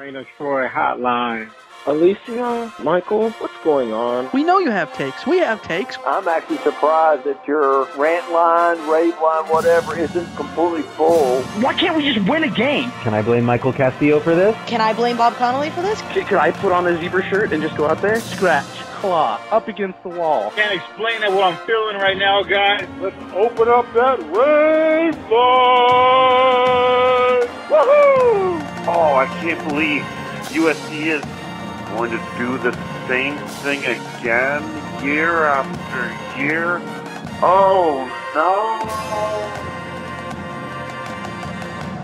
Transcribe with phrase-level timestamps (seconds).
[0.00, 1.50] Reign of Troy Hotline.
[1.84, 4.30] Alicia, Michael, what's going on?
[4.32, 5.26] We know you have takes.
[5.26, 5.98] We have takes.
[6.06, 11.42] I'm actually surprised that your rant line, rave line, whatever, isn't completely full.
[11.60, 12.90] Why can't we just win a game?
[13.02, 14.56] Can I blame Michael Castillo for this?
[14.66, 16.00] Can I blame Bob Connolly for this?
[16.12, 18.20] Could I put on a zebra shirt and just go out there?
[18.20, 18.64] Scratch,
[19.00, 20.50] claw, up against the wall.
[20.50, 22.86] Can't explain it what I'm feeling right now, guys.
[23.00, 25.40] Let's open up that rave line.
[27.70, 28.60] Woohoo!
[28.86, 30.02] Oh, I can't believe
[30.52, 31.24] USC is
[31.96, 32.72] going to do the
[33.08, 34.62] same thing again
[35.02, 36.80] year after year.
[37.42, 38.04] Oh
[38.34, 38.86] no!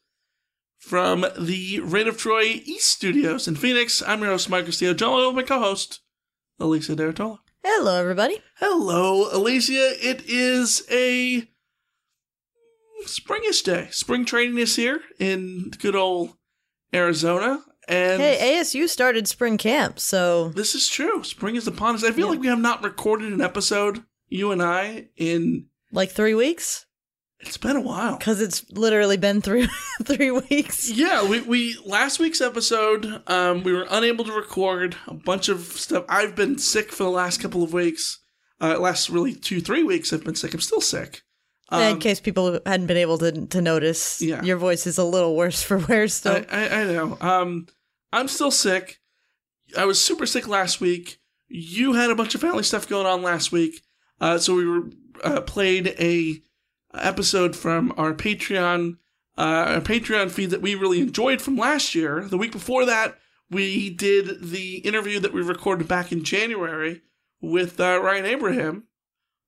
[0.78, 5.26] From the Reign of Troy East Studios in Phoenix, I'm your host, Mike Castillo, John
[5.26, 6.00] with my co-host,
[6.58, 7.40] Alicia de Artola.
[7.62, 8.42] Hello, everybody.
[8.56, 9.92] Hello, Alicia.
[10.00, 11.46] It is a
[13.04, 13.88] springish day.
[13.90, 16.38] Spring training is here in good old
[16.94, 17.62] Arizona.
[17.88, 21.24] And Hey, ASU started spring camp, so this is true.
[21.24, 22.04] Spring is upon us.
[22.04, 26.34] I feel like we have not recorded an episode, you and I, in like three
[26.34, 26.84] weeks
[27.40, 28.16] it's been a while.
[28.18, 29.68] because it's literally been three
[30.02, 30.90] three weeks.
[30.90, 35.60] Yeah, we, we last week's episode, um, we were unable to record a bunch of
[35.62, 36.04] stuff.
[36.08, 38.18] I've been sick for the last couple of weeks.
[38.60, 40.52] Uh, last really two, three weeks I've been sick.
[40.52, 41.22] I'm still sick.
[41.70, 44.42] Um, in case people hadn't been able to to notice, Yeah.
[44.42, 46.44] your voice is a little worse for wear still.
[46.50, 47.16] I, I, I know.
[47.20, 47.66] Um,
[48.12, 49.00] I'm still sick.
[49.76, 51.18] I was super sick last week.
[51.48, 53.82] You had a bunch of family stuff going on last week,
[54.20, 54.90] uh, so we were
[55.24, 56.42] uh, played a
[56.94, 58.96] episode from our Patreon,
[59.36, 62.22] uh, our Patreon feed that we really enjoyed from last year.
[62.22, 63.18] The week before that,
[63.50, 67.02] we did the interview that we recorded back in January
[67.40, 68.84] with uh, Ryan Abraham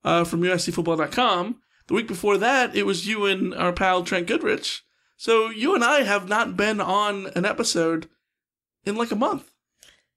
[0.05, 1.61] uh, from USCFootball.com.
[1.87, 4.83] The week before that, it was you and our pal Trent Goodrich.
[5.17, 8.09] So you and I have not been on an episode
[8.85, 9.51] in like a month,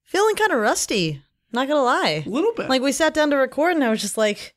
[0.04, 1.22] Feeling kind of rusty.
[1.52, 2.22] Not gonna lie.
[2.26, 2.68] a little bit.
[2.68, 4.54] Like we sat down to record, and I was just like,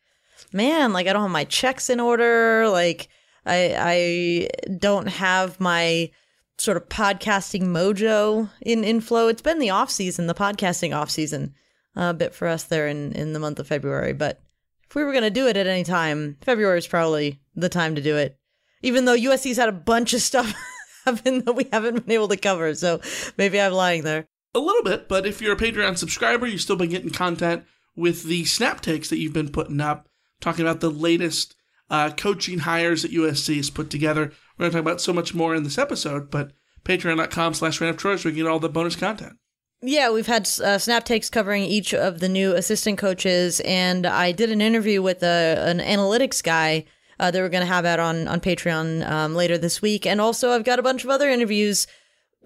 [0.51, 2.67] man, like I don't have my checks in order.
[2.69, 3.07] Like
[3.46, 6.12] I I don't have my
[6.57, 9.28] sort of podcasting mojo in in flow.
[9.28, 11.53] It's been the off season, the podcasting off season,
[11.96, 14.13] uh, a bit for us there in in the month of February.
[14.13, 14.41] But
[14.90, 18.01] if we were gonna do it at any time, February is probably the time to
[18.01, 18.38] do it.
[18.81, 20.53] Even though USC's had a bunch of stuff
[21.07, 23.01] happen that we haven't been able to cover, so
[23.38, 24.28] maybe I'm lying there.
[24.53, 27.63] a little bit, but if you're a Patreon subscriber, you've still been getting content
[27.95, 30.07] with the snap takes that you've been putting up,
[30.40, 31.56] talking about the latest
[31.90, 34.31] uh, coaching hires that USC has put together.
[34.57, 36.51] We're going to talk about so much more in this episode, but
[36.84, 39.38] patreon.com slash Reign of Troy so we can get all the bonus content.
[39.81, 44.31] Yeah, we've had uh, snap takes covering each of the new assistant coaches, and I
[44.31, 46.85] did an interview with a, an analytics guy
[47.19, 50.22] uh, that we're going to have out on on Patreon um, later this week, and
[50.22, 51.88] also I've got a bunch of other interviews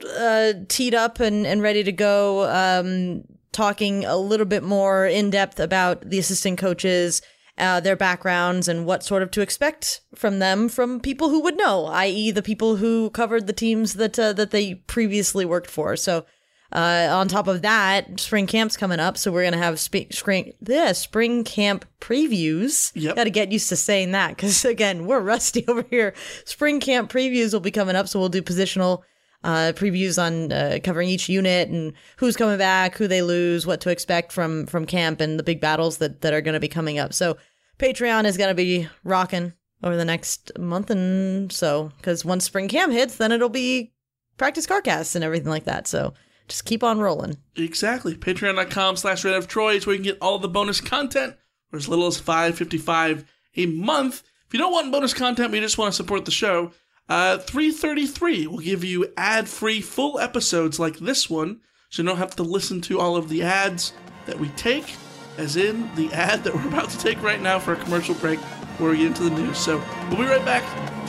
[0.05, 5.29] uh, teed up and, and ready to go, um, talking a little bit more in
[5.29, 7.21] depth about the assistant coaches,
[7.57, 11.57] uh, their backgrounds, and what sort of to expect from them from people who would
[11.57, 15.95] know, i.e., the people who covered the teams that uh, that they previously worked for.
[15.95, 16.25] So.
[16.71, 20.53] Uh, on top of that, spring camp's coming up, so we're gonna have sp- spring
[20.62, 22.91] this spring camp previews.
[22.95, 23.15] Yep.
[23.15, 26.13] Got to get used to saying that because again, we're rusty over here.
[26.45, 29.01] Spring camp previews will be coming up, so we'll do positional
[29.44, 33.81] uh, previews on uh, covering each unit and who's coming back, who they lose, what
[33.81, 36.67] to expect from from camp, and the big battles that that are going to be
[36.67, 37.13] coming up.
[37.13, 37.38] So
[37.79, 39.53] Patreon is going to be rocking
[39.83, 43.91] over the next month and so because once spring camp hits, then it'll be
[44.38, 45.88] practice carcasts and everything like that.
[45.88, 46.13] So
[46.51, 47.38] just keep on rolling.
[47.56, 48.15] Exactly.
[48.15, 51.36] Patreon.com slash Reign of Troy is where you can get all the bonus content
[51.69, 53.25] for as little as five fifty five
[53.56, 54.24] a month.
[54.48, 56.71] If you don't want bonus content, but you just want to support the show,
[57.07, 62.18] uh, 333 will give you ad free full episodes like this one, so you don't
[62.18, 63.94] have to listen to all of the ads
[64.25, 64.95] that we take,
[65.38, 68.39] as in the ad that we're about to take right now for a commercial break
[68.39, 69.57] before we get into the news.
[69.57, 70.63] So we'll be right back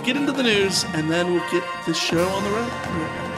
[0.05, 3.31] get into the news, and then we'll get this show on the road.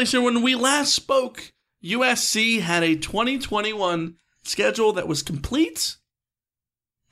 [0.00, 1.52] When we last spoke,
[1.84, 5.96] USC had a 2021 schedule that was complete,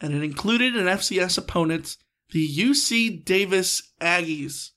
[0.00, 1.98] and it included an FCS opponent,
[2.30, 4.70] the UC Davis Aggies.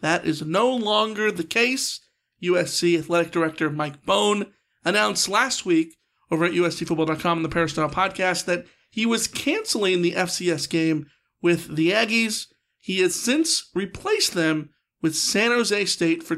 [0.00, 2.00] That is no longer the case.
[2.42, 4.46] USC Athletic Director Mike Bohn
[4.82, 5.98] announced last week
[6.30, 11.06] over at USCFootball.com and the Peristyle podcast that he was canceling the FCS game
[11.42, 12.46] with the Aggies.
[12.78, 14.70] He has since replaced them
[15.02, 16.34] with San Jose State for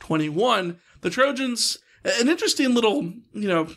[0.00, 0.78] 2021.
[1.00, 3.68] The Trojans, an interesting little, you know,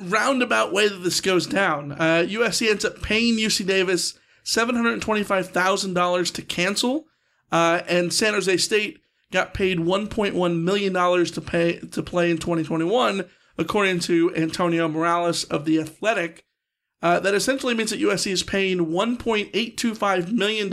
[0.00, 1.92] roundabout way that this goes down.
[1.92, 7.06] Uh, USC ends up paying UC Davis $725,000 to cancel,
[7.50, 9.00] uh, and San Jose State
[9.32, 13.24] got paid $1.1 million to pay to play in 2021,
[13.58, 16.44] according to Antonio Morales of The Athletic.
[17.02, 20.70] Uh, that essentially means that USC is paying $1.825 million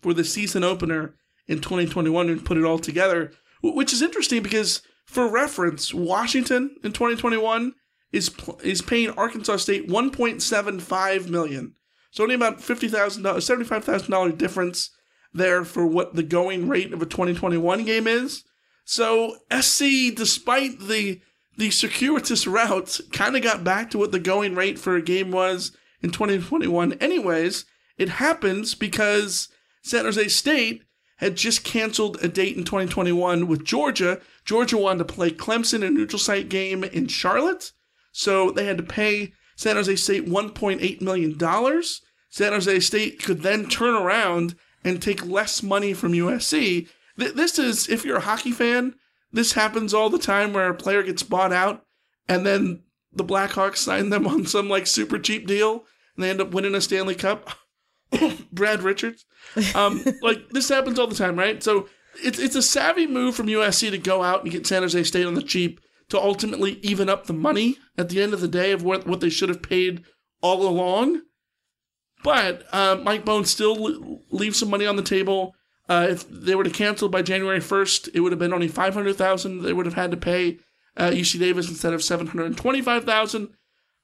[0.00, 1.14] for the season opener
[1.48, 6.92] in 2021 and put it all together, which is interesting because, for reference, Washington in
[6.92, 7.72] 2021
[8.12, 8.30] is
[8.62, 11.74] is paying Arkansas State 1.75 million.
[12.10, 14.90] So only about fifty thousand dollars, seventy five thousand dollar difference
[15.32, 18.44] there for what the going rate of a 2021 game is.
[18.84, 21.20] So SC, despite the
[21.56, 25.30] the circuitous route, kind of got back to what the going rate for a game
[25.30, 26.94] was in 2021.
[26.94, 27.64] Anyways,
[27.98, 29.48] it happens because
[29.82, 30.84] San Jose State
[31.18, 34.20] had just canceled a date in 2021 with Georgia.
[34.44, 37.72] Georgia wanted to play Clemson in a neutral site game in Charlotte,
[38.12, 41.82] so they had to pay San Jose State $1.8 million.
[42.30, 44.54] San Jose State could then turn around
[44.84, 46.88] and take less money from USC.
[47.16, 48.94] This is, if you're a hockey fan,
[49.32, 51.84] this happens all the time where a player gets bought out
[52.28, 55.84] and then the Blackhawks sign them on some like super cheap deal
[56.14, 57.50] and they end up winning a Stanley Cup.
[58.52, 59.26] Brad Richards.
[59.74, 61.62] Um, like this happens all the time, right?
[61.62, 61.88] So
[62.22, 65.26] it's it's a savvy move from USC to go out and get San Jose State
[65.26, 68.72] on the cheap to ultimately even up the money at the end of the day
[68.72, 70.04] of what what they should have paid
[70.40, 71.22] all along.
[72.24, 75.54] But uh, Mike Bones still leaves some money on the table.
[75.88, 78.94] Uh, if they were to cancel by January first, it would have been only five
[78.94, 79.62] hundred thousand.
[79.62, 80.58] They would have had to pay
[80.96, 83.50] uh, UC Davis instead of seven hundred twenty-five thousand.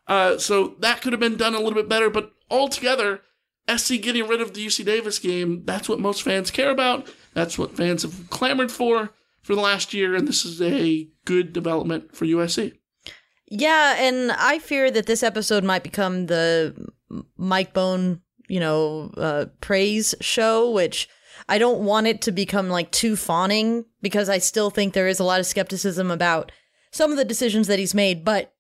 [0.07, 2.09] Uh, so that could have been done a little bit better.
[2.11, 3.23] But altogether,
[3.69, 7.09] SC getting rid of the UC Davis game, that's what most fans care about.
[7.33, 9.11] That's what fans have clamored for
[9.43, 12.73] for the last year, and this is a good development for USC.
[13.47, 16.75] Yeah, and I fear that this episode might become the
[17.37, 21.09] Mike Bohn, you know, uh, praise show, which
[21.49, 25.21] I don't want it to become like too fawning because I still think there is
[25.21, 26.53] a lot of skepticism about
[26.91, 28.25] some of the decisions that he's made.
[28.25, 28.55] But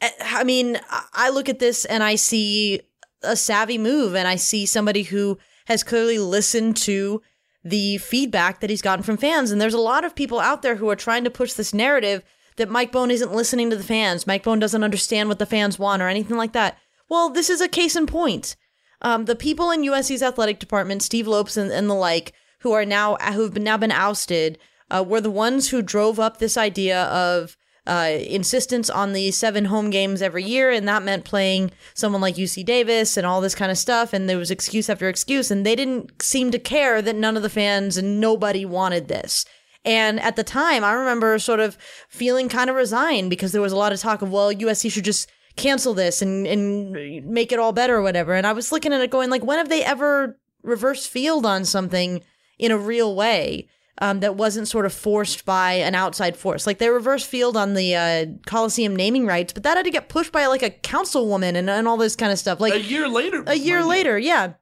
[0.00, 0.80] eh, I mean,
[1.12, 2.80] I look at this and I see
[3.26, 7.22] a savvy move and I see somebody who has clearly listened to
[7.64, 9.50] the feedback that he's gotten from fans.
[9.50, 12.22] And there's a lot of people out there who are trying to push this narrative
[12.56, 14.26] that Mike Bohn isn't listening to the fans.
[14.26, 16.78] Mike Bohn doesn't understand what the fans want or anything like that.
[17.08, 18.56] Well, this is a case in point.
[19.02, 22.86] Um, the people in USC's athletic department, Steve Lopes and, and the like, who are
[22.86, 24.58] now who've been now been ousted,
[24.90, 29.66] uh, were the ones who drove up this idea of uh, insistence on the seven
[29.66, 33.54] home games every year, and that meant playing someone like UC Davis and all this
[33.54, 34.12] kind of stuff.
[34.12, 37.42] And there was excuse after excuse, and they didn't seem to care that none of
[37.42, 39.44] the fans and nobody wanted this.
[39.84, 41.76] And at the time, I remember sort of
[42.08, 45.04] feeling kind of resigned because there was a lot of talk of, well, USC should
[45.04, 48.32] just cancel this and, and make it all better or whatever.
[48.32, 51.66] And I was looking at it going, like, when have they ever reverse field on
[51.66, 52.22] something
[52.58, 53.68] in a real way?
[53.98, 56.66] Um, that wasn't sort of forced by an outside force.
[56.66, 60.08] Like they reverse field on the uh, Coliseum naming rights, but that had to get
[60.08, 62.58] pushed by like a councilwoman and, and all this kind of stuff.
[62.58, 63.44] Like a year later.
[63.46, 64.54] A year later, yeah.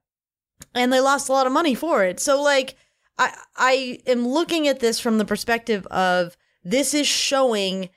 [0.75, 2.21] And they lost a lot of money for it.
[2.21, 2.77] So like
[3.19, 7.89] I I am looking at this from the perspective of this is showing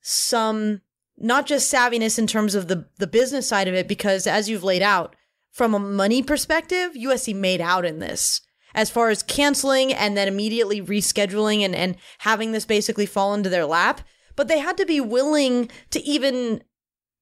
[0.00, 0.82] some
[1.18, 4.64] not just savviness in terms of the the business side of it, because as you've
[4.64, 5.16] laid out,
[5.50, 8.42] from a money perspective, USC made out in this
[8.76, 13.48] as far as canceling and then immediately rescheduling and, and having this basically fall into
[13.48, 14.02] their lap.
[14.36, 16.62] but they had to be willing to even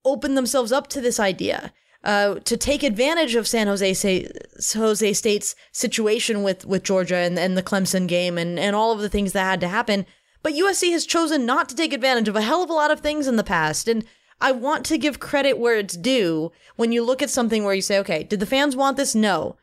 [0.04, 1.72] open themselves up to this idea.
[2.02, 4.28] Uh, to take advantage of San Jose, say,
[4.74, 8.98] Jose State's situation with, with Georgia and, and the Clemson game and, and all of
[8.98, 10.04] the things that had to happen.
[10.42, 13.00] But USC has chosen not to take advantage of a hell of a lot of
[13.00, 13.88] things in the past.
[13.88, 14.04] And
[14.40, 17.80] I want to give credit where it's due when you look at something where you
[17.80, 19.14] say, okay, did the fans want this?
[19.14, 19.56] No.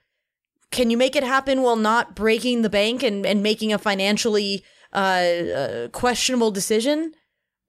[0.71, 4.63] Can you make it happen while not breaking the bank and, and making a financially
[4.93, 7.13] uh, uh, questionable decision?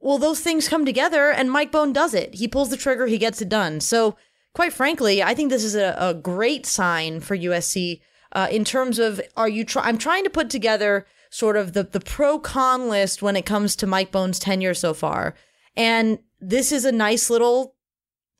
[0.01, 2.35] Well, those things come together, and Mike Bohn does it.
[2.35, 3.81] He pulls the trigger, he gets it done.
[3.81, 4.17] So,
[4.55, 8.01] quite frankly, I think this is a, a great sign for USC
[8.33, 9.65] uh, in terms of are you?
[9.65, 13.47] Try- I'm trying to put together sort of the the pro con list when it
[13.47, 15.35] comes to Mike Bohn's tenure so far,
[15.77, 17.77] and this is a nice little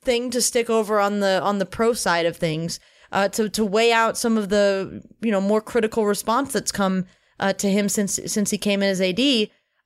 [0.03, 2.81] thing to stick over on the on the pro side of things
[3.13, 7.07] uh, to to weigh out some of the you know more critical response that's come
[7.39, 9.21] uh, to him since since he came in as AD.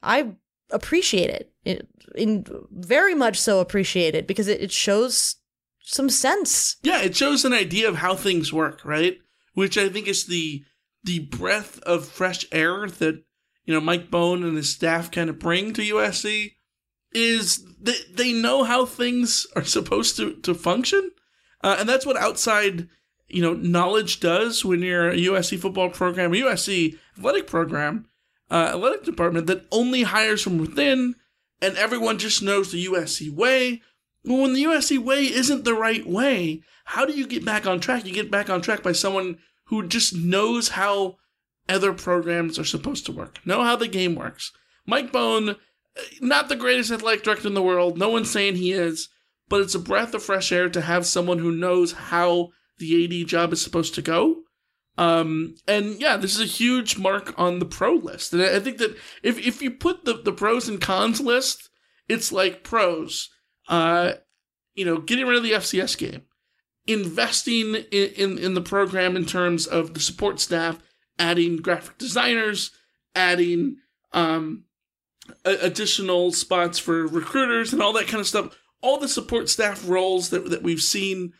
[0.03, 0.35] I
[0.71, 5.37] appreciate it, it in very much so appreciate it because it, it shows
[5.83, 6.77] some sense.
[6.83, 9.19] Yeah, it shows an idea of how things work, right?
[9.55, 10.65] Which I think is the
[11.05, 13.23] the breath of fresh air that
[13.65, 16.53] you know Mike Bohn and his staff kind of bring to USC
[17.13, 21.11] is they, they know how things are supposed to, to function.
[21.63, 22.89] Uh, and that's what outside,
[23.29, 28.07] you know, knowledge does when you're a USC football program, USC athletic program,
[28.51, 31.17] uh, athletic department that only hires from within
[31.61, 33.83] and everyone just knows the USC way.
[34.25, 37.81] Well, when the USC way isn't the right way, how do you get back on
[37.81, 38.05] track?
[38.05, 41.17] You get back on track by someone who just knows how
[41.69, 44.53] other programs are supposed to work, know how the game works.
[44.87, 45.57] Mike Bohn,
[46.21, 47.99] not the greatest athletic director in the world.
[47.99, 49.09] No one's saying he is,
[49.49, 53.29] but it's a breath of fresh air to have someone who knows how the AD
[53.29, 54.43] job is supposed to go.
[54.99, 58.33] Um, and yeah, this is a huge mark on the pro list.
[58.33, 61.69] And I think that if, if you put the, the pros and cons list,
[62.09, 63.29] it's like pros,
[63.69, 64.13] uh,
[64.75, 66.23] you know, getting rid of the FCS game,
[66.87, 70.79] investing in, in, in the program in terms of the support staff,
[71.19, 72.71] adding graphic designers,
[73.15, 73.77] adding,
[74.13, 74.65] um,
[75.45, 78.57] additional spots for recruiters and all that kind of stuff.
[78.81, 81.33] All the support staff roles that, that we've seen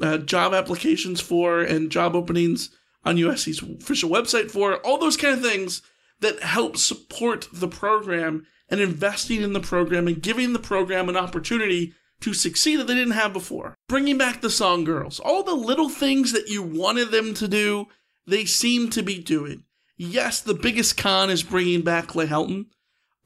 [0.00, 2.70] uh, job applications for and job openings
[3.04, 5.82] on USC's official website for, all those kind of things
[6.20, 11.16] that help support the program and investing in the program and giving the program an
[11.16, 13.74] opportunity to succeed that they didn't have before.
[13.88, 17.86] Bringing back the song girls, all the little things that you wanted them to do,
[18.26, 19.64] they seem to be doing.
[19.96, 22.66] Yes, the biggest con is bringing back Clay Helton.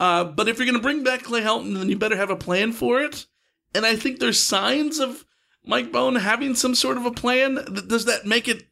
[0.01, 2.37] Uh, but if you're going to bring back Clay Helton, then you better have a
[2.37, 3.27] plan for it.
[3.75, 5.25] And I think there's signs of
[5.65, 7.55] Mike Bohn having some sort of a plan.
[7.87, 8.65] Does that make it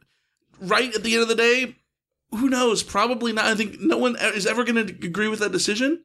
[0.61, 1.77] right at the end of the day?
[2.31, 2.83] Who knows?
[2.83, 3.47] Probably not.
[3.47, 6.05] I think no one is ever going to agree with that decision.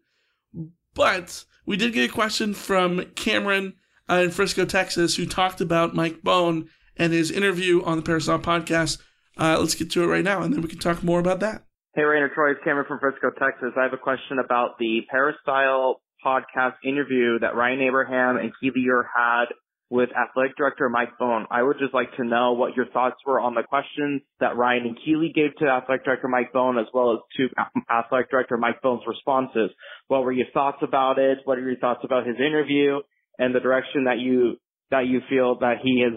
[0.94, 3.74] But we did get a question from Cameron
[4.10, 8.39] uh, in Frisco, Texas, who talked about Mike Bohn and his interview on the Peristyle
[8.39, 9.00] podcast.
[9.38, 11.63] Uh, let's get to it right now, and then we can talk more about that.
[11.94, 13.74] Hey, Reign of Troy, it's Cameron from Frisco, Texas.
[13.77, 19.03] I have a question about the Peristyle podcast interview that Ryan Abraham and Keely Eure
[19.15, 19.46] had
[19.89, 21.46] with athletic director Mike Bohn.
[21.50, 24.88] I would just like to know what your thoughts were on the questions that Ryan
[24.88, 27.48] and Keely gave to athletic director Mike Bohn, as well as to
[27.89, 29.72] athletic director Mike Bohn's responses.
[30.08, 31.39] What were your thoughts about it?
[31.46, 33.00] What are your thoughts about his interview
[33.39, 34.58] and the direction that you
[34.89, 36.13] that you feel that he is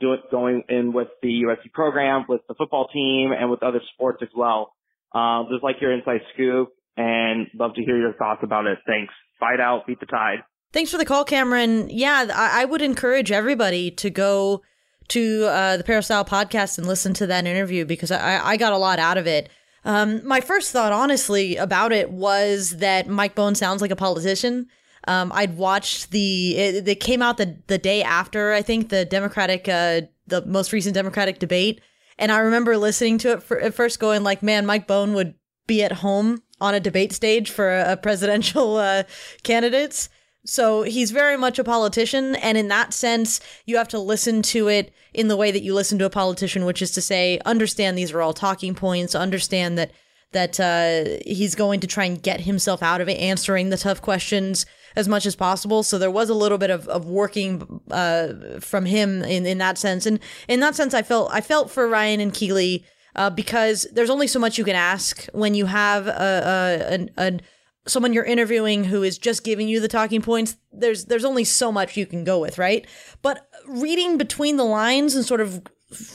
[0.00, 4.18] do, going in with the USC program, with the football team, and with other sports
[4.22, 4.72] as well?
[5.14, 8.78] Um, just like your inside scoop and love to hear your thoughts about it.
[8.86, 9.12] Thanks.
[9.38, 10.40] Fight out, beat the tide.
[10.72, 11.88] Thanks for the call, Cameron.
[11.90, 14.62] Yeah, I, I would encourage everybody to go
[15.08, 18.78] to uh, the Peristyle podcast and listen to that interview because I, I got a
[18.78, 19.48] lot out of it.
[19.84, 24.68] Um, my first thought, honestly, about it was that Mike Bohn sounds like a politician.
[25.08, 29.06] Um, I'd watched the it, it, came out the the day after I think the
[29.06, 31.80] Democratic uh, the most recent Democratic debate,
[32.18, 35.34] and I remember listening to it for, at first going like, man, Mike Bohn would
[35.66, 39.04] be at home on a debate stage for a, a presidential uh,
[39.42, 40.10] candidates.
[40.44, 42.34] So he's very much a politician.
[42.36, 45.74] And in that sense, you have to listen to it in the way that you
[45.74, 49.76] listen to a politician, which is to say, understand these are all talking points, understand
[49.78, 49.90] that
[50.32, 54.00] that uh, he's going to try and get himself out of it, answering the tough
[54.00, 55.82] questions as much as possible.
[55.82, 59.76] So there was a little bit of, of working uh, from him in, in that
[59.76, 60.06] sense.
[60.06, 62.84] And in that sense, I felt I felt for Ryan and Keely
[63.16, 67.28] uh, because there's only so much you can ask when you have a, a, a,
[67.28, 67.40] a
[67.86, 71.72] someone you're interviewing who is just giving you the talking points there's there's only so
[71.72, 72.86] much you can go with right?
[73.22, 75.62] But reading between the lines and sort of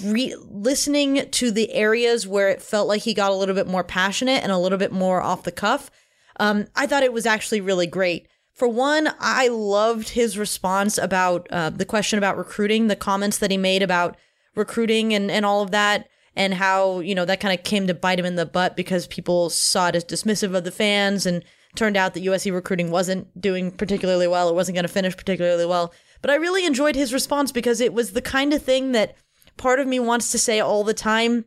[0.04, 3.84] re- listening to the areas where it felt like he got a little bit more
[3.84, 5.92] passionate and a little bit more off the cuff
[6.40, 8.28] um, i thought it was actually really great.
[8.56, 13.52] For one, I loved his response about uh, the question about recruiting, the comments that
[13.52, 14.16] he made about
[14.56, 17.94] recruiting and, and all of that, and how, you know, that kind of came to
[17.94, 21.44] bite him in the butt because people saw it as dismissive of the fans and
[21.76, 24.50] turned out that USC recruiting wasn't doing particularly well.
[24.50, 25.94] It wasn't going to finish particularly well.
[26.22, 29.16] But I really enjoyed his response because it was the kind of thing that
[29.58, 31.46] part of me wants to say all the time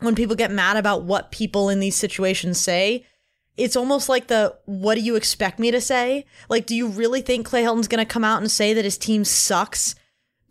[0.00, 3.04] when people get mad about what people in these situations say
[3.56, 6.24] it's almost like the what do you expect me to say?
[6.48, 8.98] Like, do you really think Clay Helton's going to come out and say that his
[8.98, 9.94] team sucks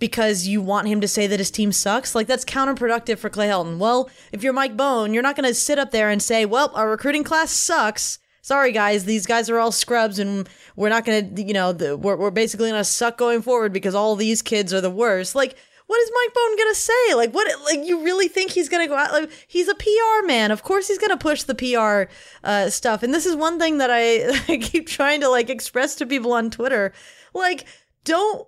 [0.01, 2.13] because you want him to say that his team sucks?
[2.13, 3.77] Like, that's counterproductive for Clay Helton.
[3.77, 6.72] Well, if you're Mike Bohn, you're not going to sit up there and say, well,
[6.75, 8.20] our recruiting class sucks.
[8.41, 11.96] Sorry, guys, these guys are all scrubs and we're not going to, you know, the,
[11.96, 15.36] we're, we're basically going to suck going forward because all these kids are the worst.
[15.36, 15.55] Like,
[15.86, 17.15] what is Mike Bohn gonna say?
[17.15, 17.51] Like, what?
[17.65, 19.12] Like, you really think he's gonna go out?
[19.12, 20.50] Like, he's a PR man.
[20.50, 22.10] Of course, he's gonna push the PR
[22.46, 23.03] uh, stuff.
[23.03, 26.31] And this is one thing that I, I keep trying to like express to people
[26.31, 26.93] on Twitter.
[27.34, 27.65] Like,
[28.05, 28.48] don't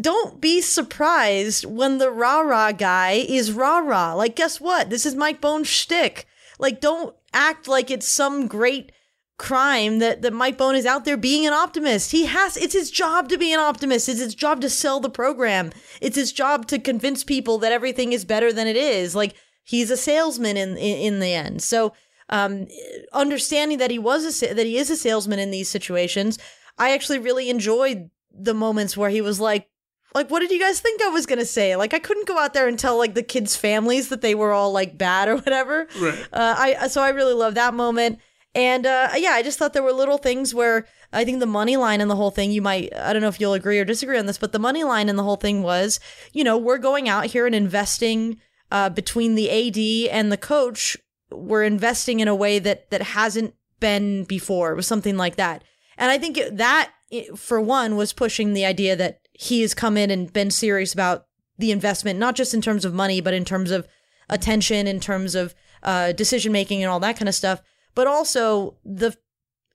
[0.00, 4.14] don't be surprised when the rah rah guy is rah rah.
[4.14, 4.90] Like, guess what?
[4.90, 6.26] This is Mike Bohn's shtick.
[6.58, 8.92] Like, don't act like it's some great
[9.38, 12.10] crime that, that Mike Bohn is out there being an optimist.
[12.10, 14.08] He has, it's his job to be an optimist.
[14.08, 15.70] It's his job to sell the program.
[16.00, 19.14] It's his job to convince people that everything is better than it is.
[19.14, 21.62] Like he's a salesman in, in, in the end.
[21.62, 21.94] So,
[22.30, 22.66] um,
[23.12, 26.38] understanding that he was a, that he is a salesman in these situations,
[26.76, 29.68] I actually really enjoyed the moments where he was like,
[30.14, 31.76] like what did you guys think I was gonna say?
[31.76, 34.52] Like I couldn't go out there and tell like the kids' families that they were
[34.52, 35.86] all like bad or whatever.
[36.00, 36.26] Right.
[36.32, 38.18] Uh, I so I really love that moment.
[38.54, 41.76] And uh, yeah, I just thought there were little things where I think the money
[41.76, 44.18] line in the whole thing, you might, I don't know if you'll agree or disagree
[44.18, 46.00] on this, but the money line in the whole thing was,
[46.32, 48.40] you know, we're going out here and investing
[48.72, 50.96] uh, between the AD and the coach.
[51.30, 54.72] We're investing in a way that that hasn't been before.
[54.72, 55.62] It was something like that.
[55.98, 56.92] And I think that,
[57.36, 61.26] for one, was pushing the idea that he has come in and been serious about
[61.58, 63.86] the investment, not just in terms of money, but in terms of
[64.30, 67.60] attention, in terms of uh, decision making and all that kind of stuff
[67.98, 69.12] but also the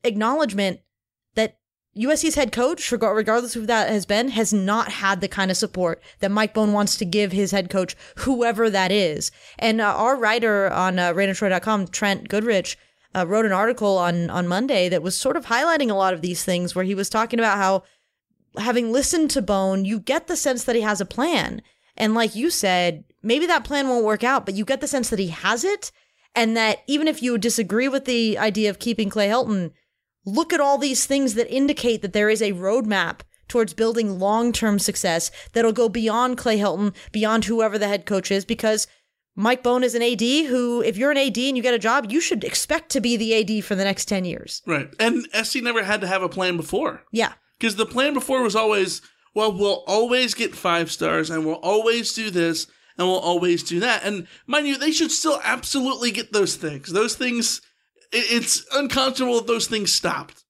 [0.06, 0.80] acknowledgement
[1.36, 1.58] that
[1.98, 5.58] USC's head coach, regardless of who that has been, has not had the kind of
[5.58, 9.30] support that Mike Bohn wants to give his head coach, whoever that is.
[9.60, 12.78] And uh, our writer on uh, ReignofTroy.com, Trent Goodrich,
[13.16, 16.22] uh, wrote an article on on Monday that was sort of highlighting a lot of
[16.22, 17.84] these things, where he was talking about how,
[18.58, 21.62] having listened to Bohn, you get the sense that he has a plan.
[21.96, 25.10] And like you said, maybe that plan won't work out, but you get the sense
[25.10, 25.92] that he has it
[26.36, 29.72] and that even if you disagree with the idea of keeping Clay Helton,
[30.26, 34.80] look at all these things that indicate that there is a roadmap towards building long-term
[34.80, 38.88] success that'll go beyond Clay Helton, beyond whoever the head coach is, because
[39.36, 42.12] Mike Bohn is an AD who, if you're an AD and you get a job,
[42.12, 44.62] you should expect to be the AD for the next 10 years.
[44.66, 44.94] Right.
[45.00, 47.04] And SC never had to have a plan before.
[47.12, 47.34] Yeah.
[47.58, 49.02] Because the plan before was always,
[49.34, 52.68] well, we'll always get five stars and we'll always do this
[52.98, 54.04] and we'll always do that.
[54.04, 56.92] And mind you, they should still absolutely get those things.
[56.92, 57.62] Those things,
[58.12, 60.44] it's unconscionable if those things stopped.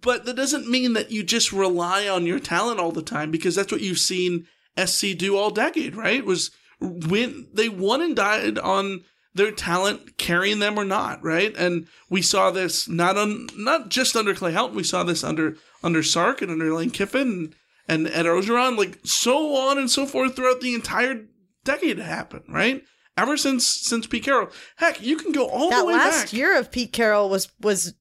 [0.00, 3.54] But that doesn't mean that you just rely on your talent all the time because
[3.54, 4.48] that's what you've seen
[4.84, 6.24] SC do all decade, right?
[6.24, 11.54] Was when they won and died on their talent carrying them or not, right?
[11.56, 15.56] And we saw this not on not just under Clay Helton, we saw this under
[15.82, 17.52] under Sark and under Lane Kiffin
[17.88, 21.24] and, and Ed Orgeron, like so on and so forth throughout the entire
[21.64, 22.82] decade to happen, right?
[23.18, 24.48] Ever since since Pete Carroll.
[24.76, 26.32] Heck, you can go all that the way last back.
[26.32, 27.94] year of Pete Carroll was was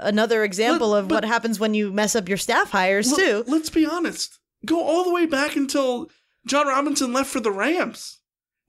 [0.00, 3.18] another example But- of but- what happens when you mess up your staff hires Let-
[3.20, 3.44] too.
[3.46, 4.38] Let's be honest.
[4.64, 6.10] Go all the way back until
[6.46, 8.18] John Robinson left for the Rams.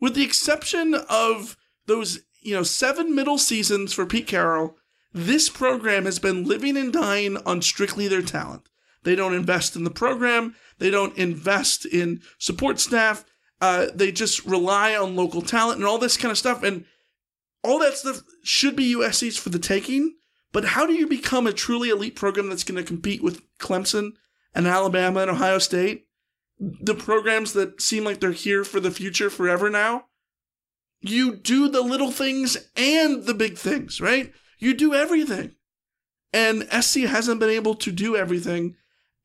[0.04, 4.76] With the exception of those, you know, seven middle seasons for Pete Carroll,
[5.14, 8.68] this program has been living and dying on strictly their talent.
[9.04, 10.56] They don't invest in the program.
[10.78, 13.24] They don't invest in support staff.
[13.62, 16.64] Uh, they just rely on local talent and all this kind of stuff.
[16.64, 16.84] And
[17.64, 20.16] all that stuff should be USC's for the taking.
[20.52, 24.16] But how do you become a truly elite program that's going to compete with Clemson
[24.54, 26.08] and Alabama and Ohio State?
[26.82, 30.06] The programs that seem like they're here for the future forever now?
[31.02, 34.32] You do the little things and the big things, right?
[34.60, 35.56] You do everything.
[36.32, 38.76] And SC hasn't been able to do everything.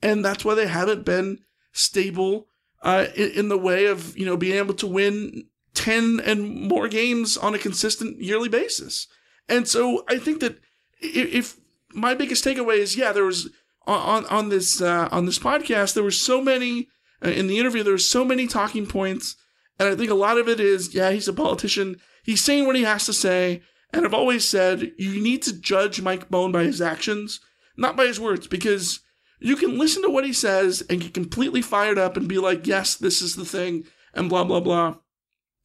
[0.02, 1.38] And that's why they haven't been
[1.72, 2.48] stable
[2.82, 6.88] uh, in, in the way of, you know, being able to win 10 and more
[6.88, 9.06] games on a consistent yearly basis.
[9.48, 10.58] And so I think that
[11.00, 11.56] if,
[11.94, 13.48] my biggest takeaway is, yeah, there was
[13.86, 16.88] on, on this, uh, on this podcast, there were so many,
[17.24, 19.36] Uh, in the interview, there were so many talking points.
[19.78, 22.00] And I think a lot of it is, yeah, he's a politician.
[22.24, 23.62] He's saying what he has to say.
[23.92, 27.40] And I've always said you need to judge Mike Bohn by his actions,
[27.76, 29.00] not by his words, because
[29.40, 32.66] you can listen to what he says and get completely fired up and be like,
[32.66, 34.96] yes, this is the thing, and blah, blah, blah.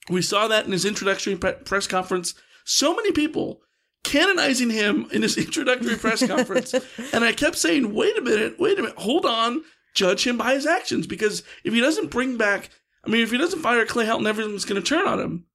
[0.09, 2.35] We saw that in his introductory pre- press conference.
[2.65, 3.61] So many people
[4.03, 6.73] canonizing him in his introductory press conference.
[7.13, 10.53] and I kept saying, wait a minute, wait a minute, hold on, judge him by
[10.53, 11.07] his actions.
[11.07, 12.69] Because if he doesn't bring back,
[13.05, 15.45] I mean, if he doesn't fire Clay Helton, everyone's going to turn on him.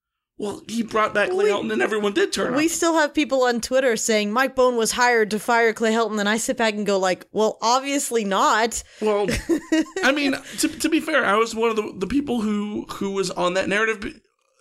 [0.40, 2.68] Well, he brought back Clay We- Helton and everyone did turn We him.
[2.68, 6.28] still have people on Twitter saying Mike Bohn was hired to fire Clay Helton, and
[6.28, 9.26] I sit back and go like, "Well, obviously not." Well,
[10.04, 13.10] I mean, to, to be fair, I was one of the, the people who who
[13.10, 14.20] was on that narrative,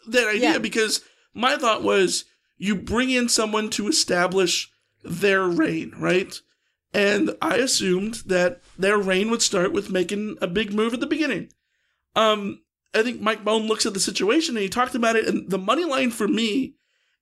[0.09, 0.57] that idea, Yeah.
[0.57, 1.01] because
[1.35, 2.25] my thought was
[2.57, 4.71] you bring in someone to establish
[5.03, 6.41] their reign, right?
[6.93, 11.07] And I assumed that their reign would start with making a big move at the
[11.07, 11.49] beginning.
[12.15, 12.61] Um,
[12.93, 15.57] I think Mike Bohn looks at the situation and he talked about it, and the
[15.57, 16.75] money line for me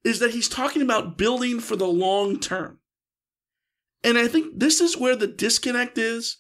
[0.04, 2.80] is that he's talking about building for the long term.
[4.04, 6.38] And I think this is where the disconnect is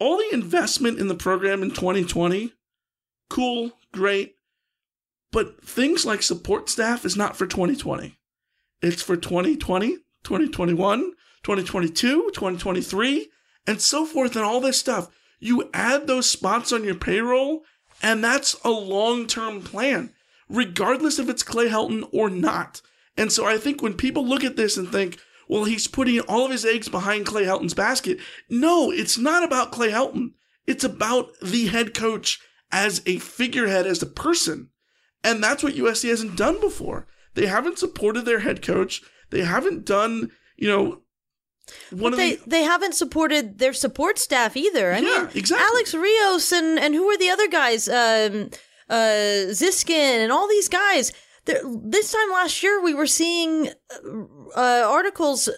[0.00, 2.52] all the investment in the program in 2020,
[3.30, 4.34] cool, great.
[5.30, 8.18] But things like support staff is not for 2020.
[8.80, 13.28] It's for 2020, 2021, 2022, 2023,
[13.66, 15.08] and so forth, and all this stuff.
[15.40, 17.62] You add those spots on your payroll,
[18.02, 20.12] and that's a long term plan,
[20.48, 22.82] regardless if it's Clay Helton or not.
[23.16, 26.44] And so I think when people look at this and think, well, he's putting all
[26.44, 28.18] of his eggs behind Clay Helton's basket.
[28.48, 30.32] No, it's not about Clay Helton.
[30.66, 32.38] It's about the head coach
[32.70, 34.68] as a figurehead, as a person.
[35.24, 37.06] And that's what USC hasn't done before.
[37.34, 39.02] They haven't supported their head coach.
[39.30, 41.00] They haven't done, you know,
[41.90, 42.42] one They the.
[42.50, 44.92] they haven't supported their support staff either.
[44.92, 45.66] I Yeah, mean, exactly.
[45.66, 47.88] Alex Rios and and who are the other guys?
[47.88, 48.50] Um,
[48.90, 51.12] uh, Ziskin and all these guys.
[51.44, 53.68] This time last year, we were seeing
[54.56, 55.48] uh, articles,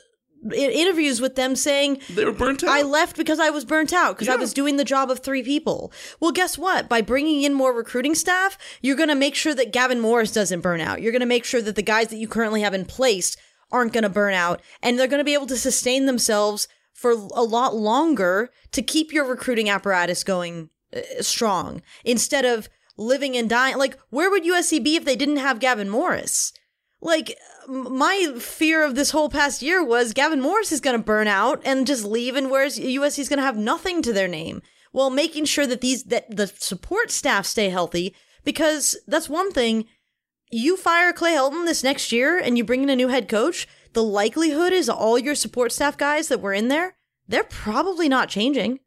[0.51, 2.70] i- interviews with them saying They were burnt out.
[2.70, 5.42] I left because I was burnt out because I was doing the job of three
[5.42, 5.92] people.
[6.20, 6.88] Well, guess what?
[6.88, 10.61] By bringing in more recruiting staff, you're going to make sure that Gavin Morris doesn't
[10.61, 11.03] burn out.
[11.03, 13.37] You're going to make sure that the guys that you currently have in place
[13.73, 17.13] aren't going to burn out and they're going to be able to sustain themselves for
[17.13, 23.49] a lot longer to keep your recruiting apparatus going uh, strong instead of living and
[23.49, 23.79] dying.
[23.79, 26.53] Like, where would USC be if they didn't have Gavin Morris?
[27.01, 31.27] Like, my fear of this whole past year was Gavin Morris is going to burn
[31.27, 34.61] out and just leave, and where's USC is going to have nothing to their name.
[34.93, 39.87] Well, making sure that these that the support staff stay healthy because that's one thing.
[40.51, 43.69] You fire Clay Helton this next year and you bring in a new head coach.
[43.93, 46.97] The likelihood is all your support staff guys that were in there,
[47.29, 48.81] they're probably not changing.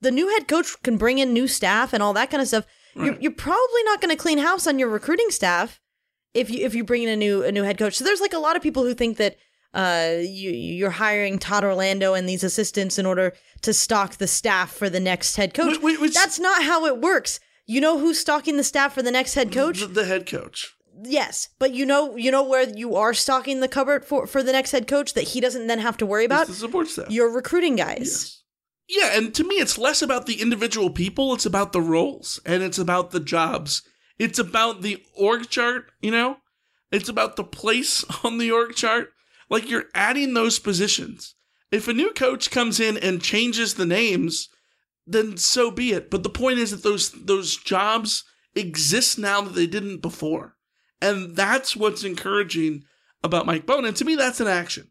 [0.00, 2.66] The new head coach can bring in new staff and all that kind of stuff.
[2.96, 5.80] You're, you're probably not going to clean house on your recruiting staff
[6.34, 7.94] if you if you bring in a new a new head coach.
[7.94, 9.36] So there's like a lot of people who think that
[9.72, 13.32] uh you you're hiring Todd Orlando and these assistants in order
[13.62, 15.76] to stock the staff for the next head coach.
[15.76, 17.40] Wait, wait, wait, That's not how it works.
[17.66, 19.80] You know who's stocking the staff for the next head coach?
[19.80, 20.74] The, the head coach.
[21.02, 24.52] Yes, but you know you know where you are stocking the cupboard for for the
[24.52, 27.10] next head coach that he doesn't then have to worry about It's the support staff.
[27.10, 27.98] your recruiting guys.
[27.98, 28.40] Yes.
[28.86, 32.62] Yeah, and to me, it's less about the individual people, it's about the roles, and
[32.62, 33.82] it's about the jobs.
[34.18, 36.36] It's about the org chart, you know?
[36.92, 39.08] It's about the place on the org chart.
[39.48, 41.34] Like you're adding those positions.
[41.72, 44.48] If a new coach comes in and changes the names,
[45.06, 46.10] then so be it.
[46.10, 50.56] But the point is that those those jobs exist now that they didn't before.
[51.00, 52.84] And that's what's encouraging
[53.22, 53.84] about Mike Bohn.
[53.84, 54.90] And to me, that's an action.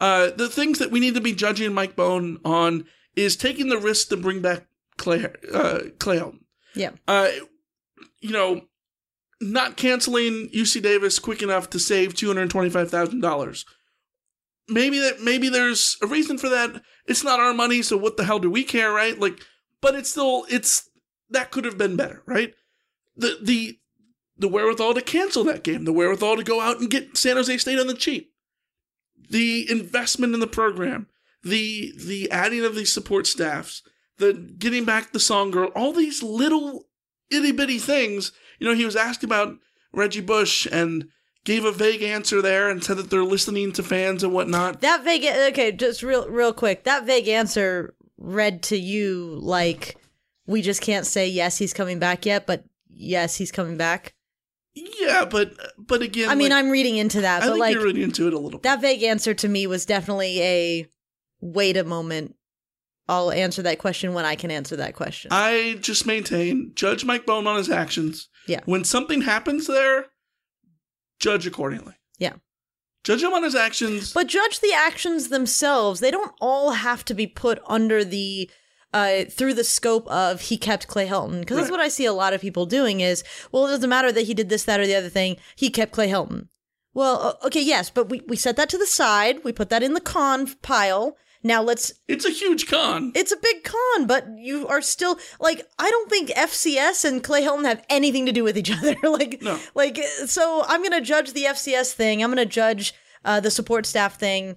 [0.00, 2.84] Uh, the things that we need to be judging Mike Bohn on
[3.16, 6.40] is taking the risk to bring back Clay, uh, Clay Helton.
[6.74, 6.90] Yeah.
[7.06, 7.28] Uh,
[8.20, 8.62] you know,
[9.40, 13.64] not canceling UC Davis quick enough to save two hundred twenty-five thousand dollars.
[14.68, 16.82] Maybe that maybe there's a reason for that.
[17.06, 19.18] It's not our money, so what the hell do we care, right?
[19.18, 19.40] Like,
[19.84, 20.88] but it's still it's
[21.28, 22.54] that could have been better, right?
[23.16, 23.78] The the
[24.38, 27.58] the wherewithal to cancel that game, the wherewithal to go out and get San Jose
[27.58, 28.32] State on the cheap,
[29.28, 31.06] the investment in the program,
[31.42, 33.82] the the adding of these support staffs,
[34.16, 36.86] the getting back the song girl, all these little
[37.30, 38.32] itty bitty things.
[38.58, 39.56] You know, he was asked about
[39.92, 41.08] Reggie Bush and
[41.44, 44.80] gave a vague answer there and said that they're listening to fans and whatnot.
[44.80, 46.84] That vague okay, just real real quick.
[46.84, 49.96] That vague answer read to you like
[50.46, 54.14] we just can't say yes he's coming back yet, but yes he's coming back.
[54.74, 57.84] Yeah, but but again, I mean, like, I'm reading into that, I but like you're
[57.84, 58.58] reading into it a little.
[58.58, 58.64] bit.
[58.64, 60.88] that vague answer to me was definitely a
[61.40, 62.34] wait a moment.
[63.06, 65.30] I'll answer that question when I can answer that question.
[65.32, 68.28] I just maintain judge Mike Bohn on his actions.
[68.48, 68.60] Yeah.
[68.64, 70.06] When something happens there,
[71.20, 71.94] judge accordingly.
[72.18, 72.34] Yeah.
[73.04, 74.12] Judge him on his actions.
[74.12, 76.00] But judge the actions themselves.
[76.00, 78.50] They don't all have to be put under the
[78.94, 81.40] uh, through the scope of he kept Clay Helton.
[81.40, 84.12] Because that's what I see a lot of people doing is, well, it doesn't matter
[84.12, 85.36] that he did this, that, or the other thing.
[85.56, 86.48] He kept Clay Helton.
[86.94, 89.42] Well, okay, yes, but we, we set that to the side.
[89.42, 91.16] We put that in the con pile.
[91.46, 93.12] Now let's It's a huge con.
[93.14, 97.42] it's a big con, but you are still like I don't think FCS and Clay
[97.42, 98.96] Helton have anything to do with each other.
[99.04, 99.60] like, No.
[99.74, 102.22] like so I'm gonna judge the FCS thing.
[102.24, 102.94] I'm gonna judge
[103.26, 104.56] uh, the support staff thing.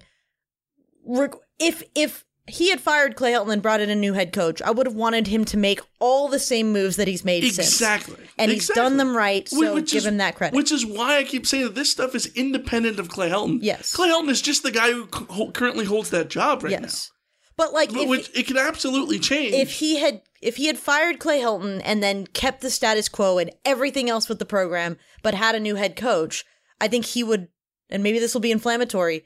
[1.58, 4.70] If if he had fired Clay Helton and brought in a new head coach, I
[4.70, 7.58] would have wanted him to make all the same moves that he's made since.
[7.68, 8.16] Exactly.
[8.36, 10.56] And he's done them right, so which give is- him that credit.
[10.56, 13.58] Which is why I keep saying that this stuff is independent of Clay Helton.
[13.62, 13.94] Yes.
[13.94, 15.06] Clay Helton is just the guy who
[15.52, 17.10] currently holds that job right yes.
[17.56, 18.02] But like now.
[18.02, 19.52] if, Which it can absolutely change.
[19.52, 23.38] if he had if he had fired Clay Helton and then kept the status quo
[23.38, 26.44] and everything else with the program, but had a new head coach,
[26.80, 27.48] I think he would.
[27.90, 29.24] And maybe this will be inflammatory.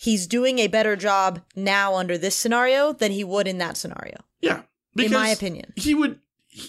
[0.00, 4.24] He's doing a better job now under this scenario than he would in that scenario.
[4.40, 4.62] yeah.
[4.96, 5.74] in my opinion.
[5.76, 6.20] He would,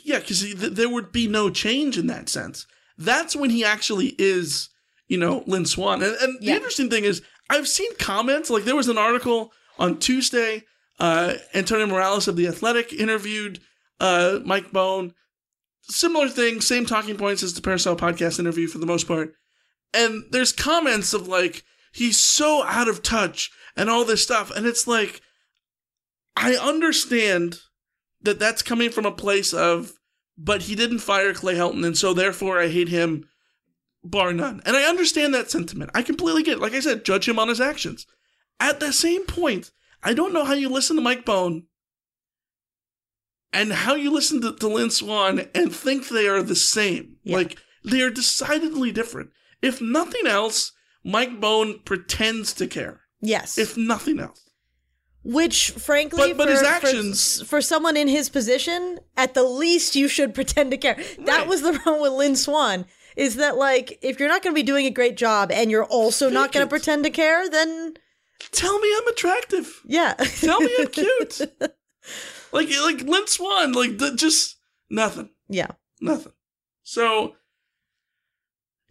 [0.03, 2.67] yeah, because th- there would be no change in that sense.
[2.97, 4.67] That's when he actually is,
[5.07, 6.03] you know, Lynn Swann.
[6.03, 9.99] And, and the interesting thing is, I've seen comments, like there was an article on
[9.99, 10.63] Tuesday,
[10.99, 13.61] uh, Antonio Morales of The Athletic interviewed
[14.01, 15.13] uh, Mike Bohn.
[15.83, 19.35] Similar thing, same talking points as the Peristyle podcast interview for the most part.
[19.93, 24.51] And there's comments of like, he's so out of touch and all this stuff.
[24.51, 25.21] And it's like,
[26.35, 27.59] I understand
[28.21, 29.93] that that's coming from a place of,
[30.37, 33.27] but he didn't fire Clay Helton, and so therefore I hate him,
[34.03, 34.61] bar none.
[34.65, 35.91] And I understand that sentiment.
[35.93, 36.61] I completely get it.
[36.61, 38.07] Like I said, judge him on his actions.
[38.59, 39.71] At the same point,
[40.03, 41.67] I don't know how you listen to Mike Bohn
[43.53, 47.17] and how you listen to, to Lynn Swann and think they are the same.
[47.23, 47.37] Yeah.
[47.37, 49.31] Like, they are decidedly different.
[49.61, 50.71] If nothing else,
[51.03, 53.01] Mike Bohn pretends to care.
[53.21, 53.57] Yes.
[53.57, 54.49] If nothing else.
[55.23, 59.95] Which, frankly, But- but for, his actions- for, someone in his position, at the least,
[59.95, 60.97] you should pretend to care.
[61.25, 62.85] That was the problem with Lynn Swann.
[63.15, 65.83] Is that like if you're not going to be doing a great job and you're
[65.85, 67.95] also not going to pretend to care, then
[68.51, 69.81] Tell me I'm attractive.
[69.85, 71.41] yeah, Tell me I'm cute.
[72.53, 74.55] like like Lynn Swann, like the, just
[74.89, 75.67] nothing, yeah,
[75.99, 76.31] nothing.
[76.83, 77.35] So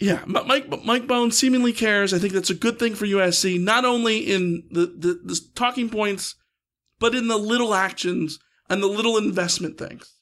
[0.00, 2.14] yeah, Mike Mike Bohn seemingly cares.
[2.14, 5.90] I think that's a good thing for USC, not only in the, the the talking
[5.90, 6.36] points,
[6.98, 10.14] but in the little actions and the little investment things.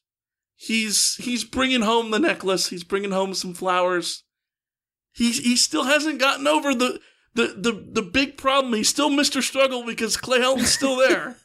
[0.55, 2.67] He's he's bringing home the necklace.
[2.69, 4.23] He's bringing home some flowers.
[5.13, 6.99] He he still hasn't gotten over the
[7.33, 8.73] the the the big problem.
[8.73, 9.41] He's still Mr.
[9.41, 11.37] Struggle because Clay Helton's still there.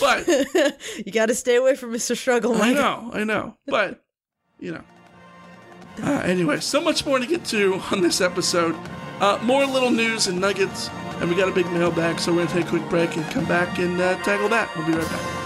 [0.00, 0.26] but
[1.06, 2.16] you got to stay away from Mr.
[2.16, 2.60] Struggle.
[2.60, 3.56] I know, I know.
[3.66, 4.02] But,
[4.58, 4.82] you know.
[6.02, 8.74] Uh, anyway, so much more to get to on this episode.
[9.20, 10.88] Uh, more little news and nuggets,
[11.20, 13.24] and we got a big mailbag, so we're going to take a quick break and
[13.30, 14.74] come back and uh, tackle that.
[14.76, 15.40] We'll be right back.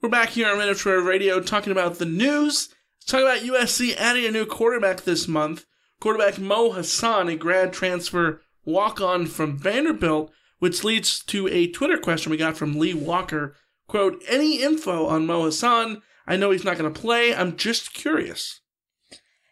[0.00, 2.70] We're back here on Minnesota Radio talking about the news.
[3.06, 5.66] Talking about USC adding a new quarterback this month.
[6.00, 11.98] Quarterback Mo Hasan, a grad transfer walk on from Vanderbilt, which leads to a Twitter
[11.98, 13.54] question we got from Lee Walker.
[13.90, 16.00] Quote, any info on Mo Hasan?
[16.24, 17.34] I know he's not going to play.
[17.34, 18.60] I'm just curious.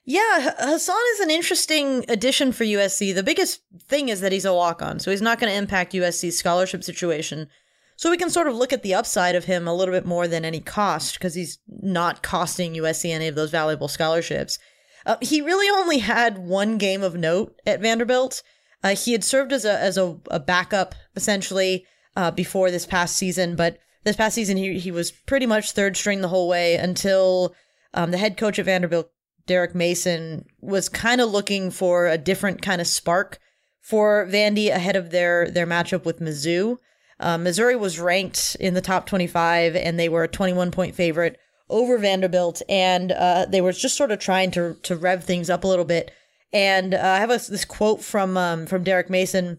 [0.05, 3.13] Yeah, Hasan is an interesting addition for USC.
[3.13, 5.93] The biggest thing is that he's a walk on, so he's not going to impact
[5.93, 7.49] USC's scholarship situation.
[7.97, 10.29] So we can sort of look at the upside of him a little bit more
[10.29, 14.61] than any cost because he's not costing USC any of those valuable scholarships.
[15.05, 18.45] Uh, he really only had one game of note at Vanderbilt.
[18.85, 23.17] Uh, he had served as a as a, a backup essentially uh, before this past
[23.17, 26.77] season, but this past season he he was pretty much third string the whole way
[26.77, 27.55] until
[27.95, 29.11] um, the head coach at Vanderbilt,
[29.47, 33.39] Derek Mason, was kind of looking for a different kind of spark
[33.81, 36.77] for Vandy ahead of their their matchup with Mizzou.
[37.21, 41.37] Uh, Missouri was ranked in the top 25, and they were a 21 point favorite
[41.69, 45.65] over Vanderbilt, and uh, they were just sort of trying to to rev things up
[45.65, 46.11] a little bit.
[46.53, 49.59] And uh, I have a, this quote from um, from Derek Mason,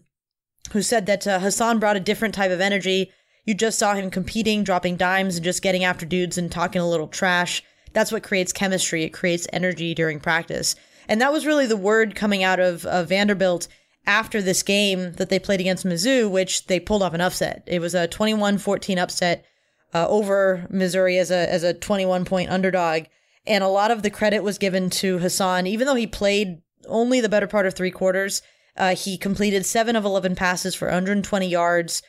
[0.72, 3.12] who said that uh, Hasan brought a different type of energy.
[3.50, 6.88] You just saw him competing, dropping dimes, and just getting after dudes and talking a
[6.88, 7.64] little trash.
[7.92, 9.02] That's what creates chemistry.
[9.02, 10.76] It creates energy during practice.
[11.08, 13.66] And that was really the word coming out of, of Vanderbilt
[14.06, 17.64] after this game that they played against Mizzou, which they pulled off an upset.
[17.66, 19.44] It was a 21 14 upset
[19.92, 23.06] uh, over Missouri as a, as a 21 point underdog.
[23.48, 27.20] And a lot of the credit was given to Hasan, even though he played only
[27.20, 28.42] the better part of three quarters.
[28.76, 32.00] Uh, he completed seven of 11 passes for 120 yards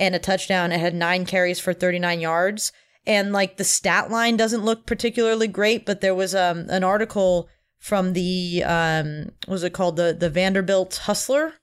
[0.00, 2.72] and a touchdown It had nine carries for 39 yards.
[3.06, 5.86] and like the stat line doesn't look particularly great.
[5.86, 10.28] But there was um, an article from the um, what was it called the the
[10.30, 11.54] Vanderbilt Hustler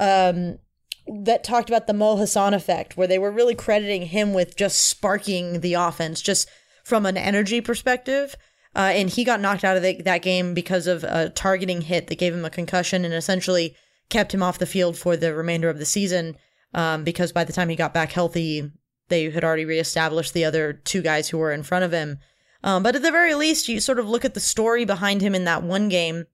[0.00, 0.58] um,
[1.24, 4.84] that talked about the Mo Hasan effect, where they were really crediting him with just
[4.84, 6.48] sparking the offense, just
[6.84, 8.34] from an energy perspective.
[8.74, 12.06] Uh, and he got knocked out of the, that game because of a targeting hit
[12.06, 13.74] that gave him a concussion and essentially
[14.08, 16.36] kept him off the field for the remainder of the season.
[16.74, 18.70] Um, because by the time he got back healthy,
[19.08, 22.18] they had already reestablished the other two guys who were in front of him.
[22.64, 25.34] Um, but at the very least, you sort of look at the story behind him
[25.34, 26.26] in that one game,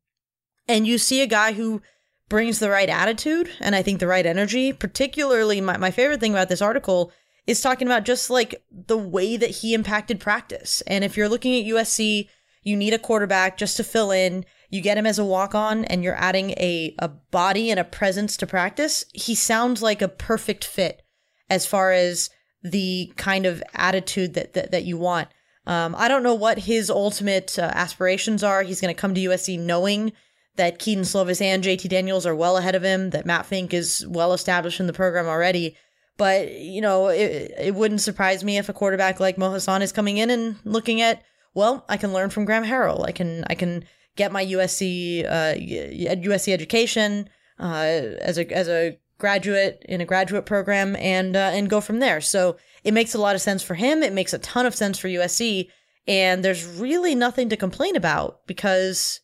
[0.69, 1.83] and you see a guy who
[2.29, 4.73] brings the right attitude and I think the right energy.
[4.73, 7.13] Particularly, my, my favorite thing about this article
[7.47, 10.83] is talking about just like the way that he impacted practice.
[10.87, 12.29] And if you're looking at USC,
[12.63, 14.45] you need a quarterback just to fill in.
[14.71, 17.85] You get him as a walk on and you're adding a, a body and a
[17.85, 19.05] presence to practice.
[19.15, 21.03] He sounds like a perfect fit
[21.49, 22.31] as far as
[22.63, 25.29] the kind of attitude that, that, that you want.
[25.67, 28.63] Um, I don't know what his ultimate uh, aspirations are.
[28.63, 30.13] He's going to come to USC knowing
[30.57, 34.05] that Kedon Slovis and JT Daniels are well ahead of him, that Matt Fink is
[34.09, 35.77] well established in the program already.
[36.17, 39.93] But, you know, it, it wouldn't surprise me if a quarterback like Mo Hasan is
[39.93, 41.23] coming in and looking at,
[41.55, 43.07] well, I can learn from Graham Harrell.
[43.07, 43.85] I can, I can
[44.19, 50.45] get my USC, uh, USC education, uh, as a, as a graduate in a graduate
[50.45, 52.21] program and, uh, and go from there.
[52.21, 54.03] So it makes a lot of sense for him.
[54.03, 55.69] It makes a ton of sense for USC.
[56.07, 59.21] And there's really nothing to complain about because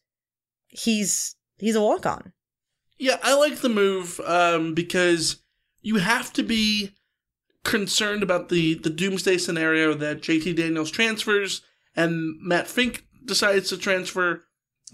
[0.69, 2.33] he's, he's a walk on.
[2.99, 5.43] Yeah, I like the move, um, because
[5.83, 6.95] you have to be
[7.65, 11.63] concerned about the the doomsday scenario that JT Daniels transfers
[11.97, 14.45] and Matt Fink decides to transfer,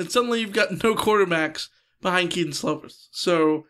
[0.01, 1.69] and suddenly you've got no quarterbacks
[2.01, 3.07] behind Kedon Slovis.
[3.13, 3.67] So,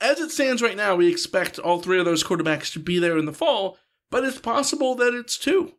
[0.00, 3.18] as it stands right now, we expect all three of those quarterbacks to be there
[3.18, 3.78] in the fall,
[4.10, 5.72] but it's possible that it's two.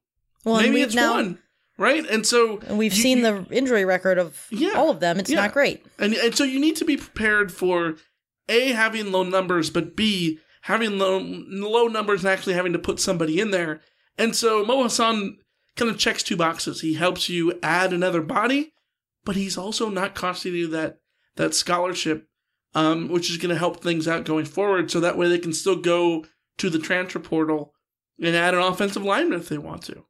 [0.44, 1.40] Well, maybe it's now, one.
[1.78, 5.20] Right, and so and we've you, seen the injury record of yeah, all of them.
[5.20, 5.42] It's yeah.
[5.42, 7.96] not great, and and so you need to be prepared for
[8.50, 13.00] a, having low numbers, but B, having low, low numbers and actually having to put
[13.00, 13.82] somebody in there.
[14.18, 15.38] And so Mo Hasan
[15.76, 16.82] kind of checks two boxes.
[16.82, 18.74] He helps you add another body,
[19.28, 21.00] but he's also not costing you that,
[21.36, 22.30] that scholarship,
[22.74, 24.90] um, which is going to help things out going forward.
[24.90, 26.26] So that way they can still go
[26.60, 27.74] to the transfer portal
[28.24, 30.06] and add an offensive lineman if they want to.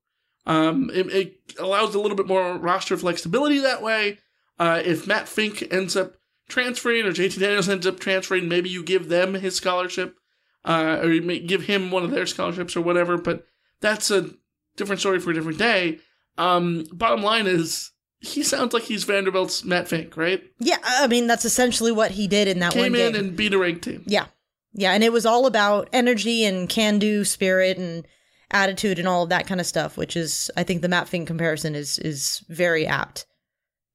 [0.45, 4.19] Um, it, it, allows a little bit more roster flexibility that way.
[4.60, 8.84] Uh, if Matt Fink ends up transferring or JT Daniels ends up transferring, maybe you
[8.84, 10.15] give them his scholarship,
[10.63, 13.17] uh, or you may give him one of their scholarships or whatever.
[13.17, 13.47] But
[13.82, 14.30] that's a
[14.75, 16.01] different story for a different day.
[16.38, 20.43] Um, bottom line is, he sounds like he's Vanderbilt's Matt Fink, right?
[20.60, 23.13] Yeah, I mean that's essentially what he did in that Came one game.
[23.13, 24.03] Came in and beat a ranked team.
[24.06, 24.25] Yeah,
[24.73, 28.08] yeah, and it was all about energy and can-do spirit and
[28.51, 31.27] attitude and all of that kind of stuff, which is, I think, the Matt Fink
[31.27, 33.25] comparison is is very apt.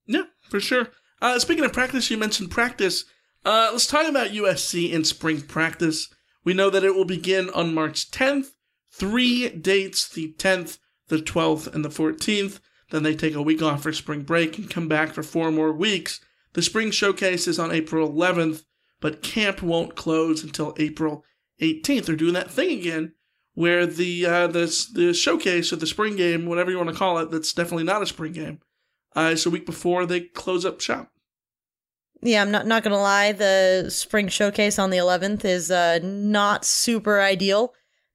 [0.05, 0.89] Yeah, for sure.
[1.21, 3.05] Uh, speaking of practice, you mentioned practice.
[3.45, 6.13] Uh, let's talk about USC in spring practice.
[6.43, 8.47] We know that it will begin on March 10th.
[8.91, 12.59] Three dates the 10th, the 12th, and the 14th.
[12.93, 15.71] Then they take a week off for spring break and come back for four more
[15.73, 16.19] weeks.
[16.53, 18.65] The spring showcase is on April 11th,
[19.01, 21.25] but camp won't close until April
[21.59, 22.05] 18th.
[22.05, 23.13] They're doing that thing again
[23.55, 27.17] where the uh, the the showcase or the spring game, whatever you want to call
[27.17, 28.59] it, that's definitely not a spring game,
[29.15, 31.11] uh, is a week before they close up shop.
[32.21, 33.31] Yeah, I'm not not gonna lie.
[33.31, 37.73] The spring showcase on the 11th is uh, not super ideal.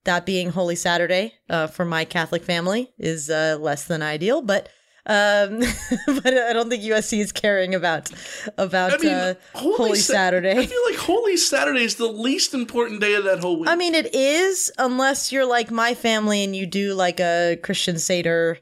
[0.09, 4.71] That being Holy Saturday uh, for my Catholic family is uh, less than ideal, but
[5.05, 5.61] um,
[6.07, 8.11] but I don't think USC is caring about
[8.57, 10.53] about I mean, uh, Holy, Holy Sa- Saturday.
[10.53, 13.68] I feel like Holy Saturday is the least important day of that whole week.
[13.68, 17.99] I mean, it is unless you're like my family and you do like a Christian
[17.99, 18.57] Seder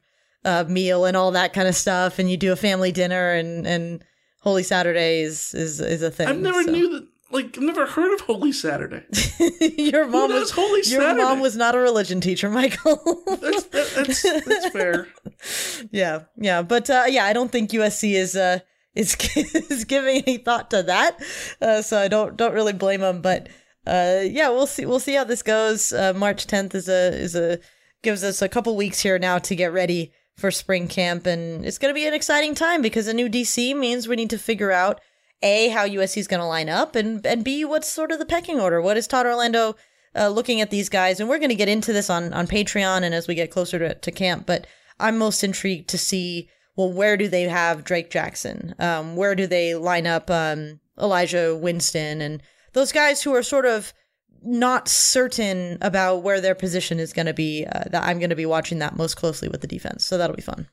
[0.44, 3.68] uh, meal and all that kind of stuff, and you do a family dinner and
[3.68, 4.04] and
[4.40, 6.26] Holy Saturday is is, is a thing.
[6.26, 6.72] I've never so.
[6.72, 7.08] knew that.
[7.30, 9.04] Like, I've never heard of Holy Saturday.
[9.78, 11.22] your mom was Holy Your Saturday?
[11.22, 12.96] mom was not a religion teacher, Michael.
[13.40, 15.08] that's, that, that's that's fair.
[15.90, 18.60] Yeah, yeah, but uh, yeah, I don't think USC is uh
[18.94, 21.18] is is giving any thought to that.
[21.60, 23.20] Uh, so I don't don't really blame them.
[23.20, 23.48] But
[23.86, 25.92] uh, yeah, we'll see we'll see how this goes.
[25.92, 27.58] Uh, March 10th is a is a
[28.02, 31.26] gives us a couple weeks here now to get ready for spring camp.
[31.26, 34.30] And it's going to be an exciting time because a new DC means we need
[34.30, 35.00] to figure out
[35.42, 38.26] A, how USC is going to line up, and, and B, what's sort of the
[38.26, 38.80] pecking order.
[38.80, 39.76] What is Todd Orlando
[40.14, 41.20] uh, looking at these guys?
[41.20, 43.78] And we're going to get into this on, on Patreon and as we get closer
[43.78, 44.46] to, to camp.
[44.46, 44.66] But
[44.98, 48.74] I'm most intrigued to see well, where do they have Drake Jackson?
[48.78, 52.42] Um, where do they line up um, Elijah Winston and
[52.74, 53.94] those guys who are sort of
[54.42, 57.64] not certain about where their position is going to be.
[57.64, 60.36] Uh, that I'm going to be watching that most closely with the defense, so that'll
[60.36, 60.68] be fun.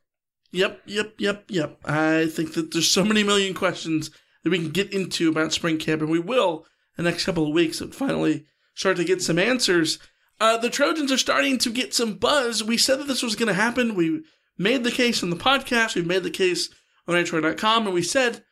[0.51, 1.79] Yep, yep, yep, yep.
[1.85, 4.11] I think that there's so many million questions
[4.43, 6.65] that we can get into about spring camp, and we will
[6.97, 9.99] in the next couple of weeks and finally start to get some answers.
[10.39, 12.63] Uh, the Trojans are starting to get some buzz.
[12.63, 13.95] We said that this was going to happen.
[13.95, 14.23] We
[14.57, 15.95] made the case on the podcast.
[15.95, 16.69] We've made the case
[17.07, 18.43] on ReignofTroy.com, and we said,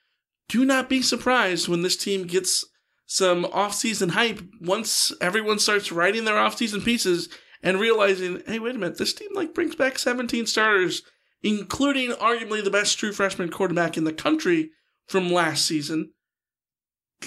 [0.48, 2.66] do not be surprised when this team gets
[3.06, 7.30] some off-season hype once everyone starts writing their off-season pieces
[7.62, 11.04] and realizing, hey, wait a minute, this team like brings back 17 starters,
[11.44, 14.72] including arguably the best true freshman quarterback in the country
[15.12, 16.14] from last season.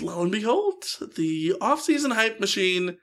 [0.01, 0.83] Lo and behold,
[1.17, 2.97] the off-season hype machine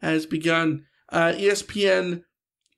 [0.00, 0.84] has begun.
[1.08, 2.22] Uh, ESPN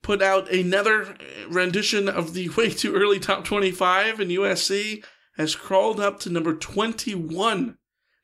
[0.02, 1.16] put out another
[1.48, 5.04] rendition of the way too early top 25, and USC
[5.36, 7.76] has crawled up to number 21.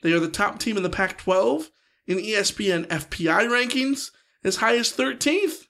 [0.03, 1.70] They are the top team in the Pac 12
[2.07, 4.11] in ESPN FPI rankings,
[4.45, 5.64] as high as 13th.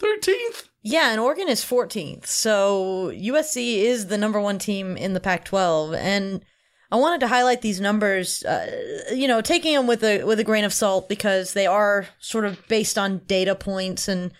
[0.00, 0.69] 13th.
[0.82, 2.26] Yeah, and Oregon is 14th.
[2.26, 5.94] So USC is the number one team in the Pac 12.
[5.94, 6.42] And
[6.90, 10.44] I wanted to highlight these numbers, uh, you know, taking them with a with a
[10.44, 14.32] grain of salt because they are sort of based on data points, and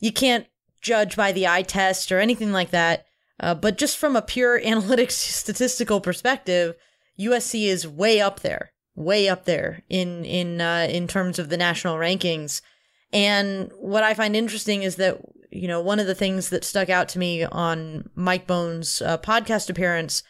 [0.00, 0.46] you can't
[0.80, 3.04] judge by the eye test or anything like that.
[3.38, 6.74] Uh, but just from a pure analytics statistical perspective,
[7.20, 11.56] USC is way up there, way up there in in uh, in terms of the
[11.56, 12.62] national rankings.
[13.12, 15.20] And what I find interesting is that
[15.52, 19.18] you know one of the things that stuck out to me on Mike Bohn's uh,
[19.18, 20.22] podcast appearance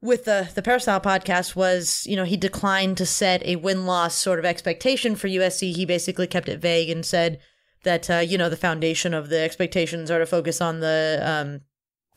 [0.00, 4.14] with the the Peristyle podcast was, you know, he declined to set a win loss
[4.14, 5.74] sort of expectation for USC.
[5.74, 7.38] He basically kept it vague and said
[7.84, 11.60] that uh, you know the foundation of the expectations are to focus on the um,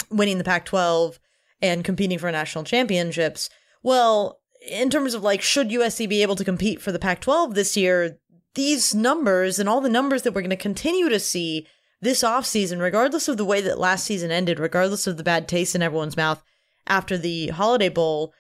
[0.09, 1.17] winning the Pac-12
[1.61, 3.49] and competing for national championships.
[3.83, 7.75] Well, in terms of like, should USC be able to compete for the Pac-12 this
[7.75, 8.17] year?
[8.53, 11.67] These numbers and all the numbers that we're going to continue to see
[12.01, 15.75] this offseason, regardless of the way that last season ended, regardless of the bad taste
[15.75, 16.43] in everyone's mouth
[16.87, 18.33] after the Holiday Bowl,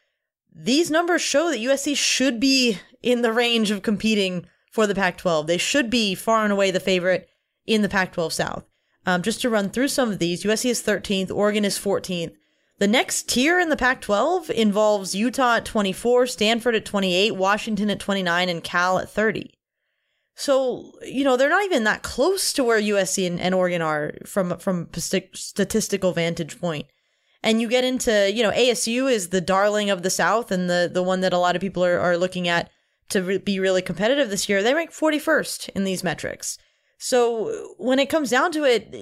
[0.53, 5.17] these numbers show that USC should be in the range of competing for the Pac
[5.17, 5.47] 12.
[5.47, 7.29] They should be far and away the favorite
[7.65, 8.65] in the Pac 12 South.
[9.05, 12.33] Um, just to run through some of these, USC is 13th, Oregon is 14th.
[12.79, 17.91] The next tier in the Pac 12 involves Utah at 24, Stanford at 28, Washington
[17.91, 19.53] at 29, and Cal at 30.
[20.41, 24.13] So, you know, they're not even that close to where USC and, and Oregon are
[24.25, 26.87] from from statistical vantage point
[27.43, 30.89] and you get into you know ASU is the darling of the South and the
[30.91, 32.69] the one that a lot of people are, are looking at
[33.09, 34.63] to re- be really competitive this year.
[34.63, 36.57] They rank 41st in these metrics.
[36.97, 38.95] So when it comes down to it,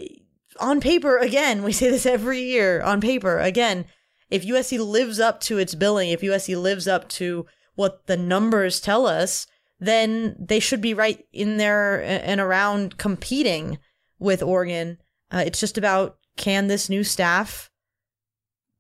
[0.60, 2.82] on paper, again, we say this every year.
[2.82, 3.86] On paper, again,
[4.30, 8.80] if USC lives up to its billing, if USC lives up to what the numbers
[8.80, 9.48] tell us,
[9.80, 13.80] then they should be right in there and around competing
[14.20, 14.98] with Oregon.
[15.32, 17.70] Uh, it's just about can this new staff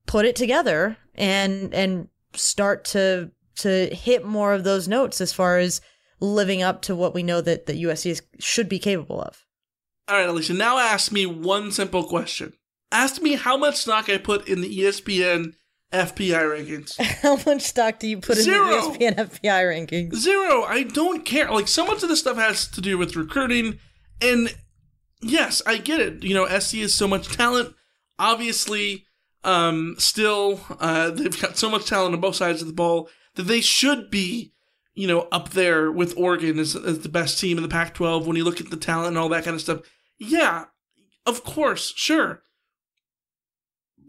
[0.05, 5.57] put it together and and start to to hit more of those notes as far
[5.57, 5.81] as
[6.19, 9.45] living up to what we know that that USC is, should be capable of.
[10.07, 10.53] All right, Alicia.
[10.53, 12.53] Now ask me one simple question.
[12.91, 15.53] Ask me how much stock I put in the ESPN
[15.91, 16.99] FPI rankings.
[17.21, 18.63] how much stock do you put Zero.
[18.63, 20.15] in the ESPN FPI rankings?
[20.15, 20.63] Zero.
[20.63, 21.51] I don't care.
[21.51, 23.79] Like so much of this stuff has to do with recruiting,
[24.21, 24.55] and
[25.21, 26.23] yes, I get it.
[26.23, 27.73] You know, SC is so much talent.
[28.19, 29.05] Obviously,
[29.43, 33.43] um, still, uh, they've got so much talent on both sides of the ball that
[33.43, 34.53] they should be,
[34.93, 38.27] you know, up there with Oregon as, as the best team in the Pac 12
[38.27, 39.81] when you look at the talent and all that kind of stuff.
[40.19, 40.65] Yeah,
[41.25, 42.43] of course, sure.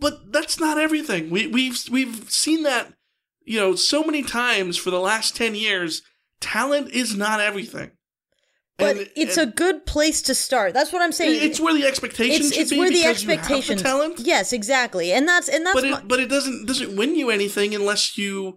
[0.01, 1.31] But that's not everything.
[1.31, 2.95] We, we've, we've seen that,
[3.45, 6.03] you know, so many times for the last 10 years.
[6.41, 7.91] Talent is not everything.
[8.81, 10.75] But and, it's and a good place to start.
[10.75, 11.39] That's what I'm saying.
[11.43, 12.51] It's where the expectations.
[12.51, 13.83] It's, it's where the expectations.
[13.83, 14.21] The talent.
[14.21, 15.75] Yes, exactly, and that's and that's.
[15.75, 18.57] But it, my, but it doesn't doesn't win you anything unless you,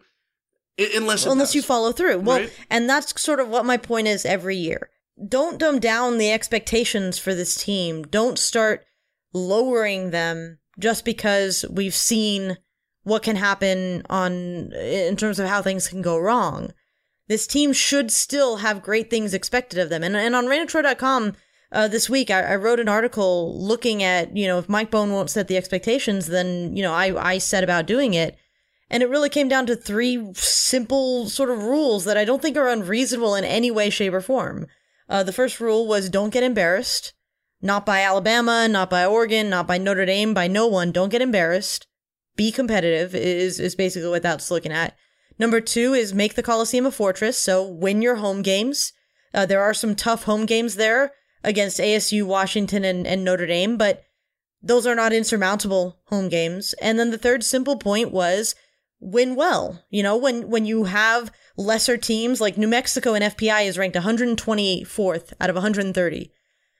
[0.77, 2.19] unless unless does, you follow through.
[2.19, 2.53] Well, right?
[2.69, 4.89] and that's sort of what my point is every year.
[5.27, 8.03] Don't dumb down the expectations for this team.
[8.03, 8.85] Don't start
[9.33, 12.57] lowering them just because we've seen
[13.03, 16.71] what can happen on in terms of how things can go wrong
[17.27, 20.03] this team should still have great things expected of them.
[20.03, 21.33] And, and on ReignofTroy.com
[21.71, 25.11] uh, this week, I, I, wrote an article looking at, you know, if Mike Bohn
[25.11, 28.37] won't set the expectations, then, you know, I, I set about doing it.
[28.89, 32.57] And it really came down to three simple sort of rules that I don't think
[32.57, 34.67] are unreasonable in any way, shape, or form.
[35.09, 37.13] Uh, the first rule was don't get embarrassed.
[37.63, 40.91] Not by Alabama, not by Oregon, not by Notre Dame, by no one.
[40.91, 41.87] Don't get embarrassed.
[42.35, 44.97] Be competitive is, is basically what that's looking at.
[45.39, 48.91] Number two is make the Coliseum a fortress, so win your home games.
[49.33, 53.77] Uh, there are some tough home games there against ASU, Washington, and, and Notre Dame,
[53.77, 54.03] but
[54.61, 56.73] those are not insurmountable home games.
[56.81, 58.55] And then the third simple point was
[58.99, 59.83] win well.
[59.89, 63.95] You know, when when you have lesser teams like New Mexico and FPI is ranked
[63.95, 66.31] 124th out of 130.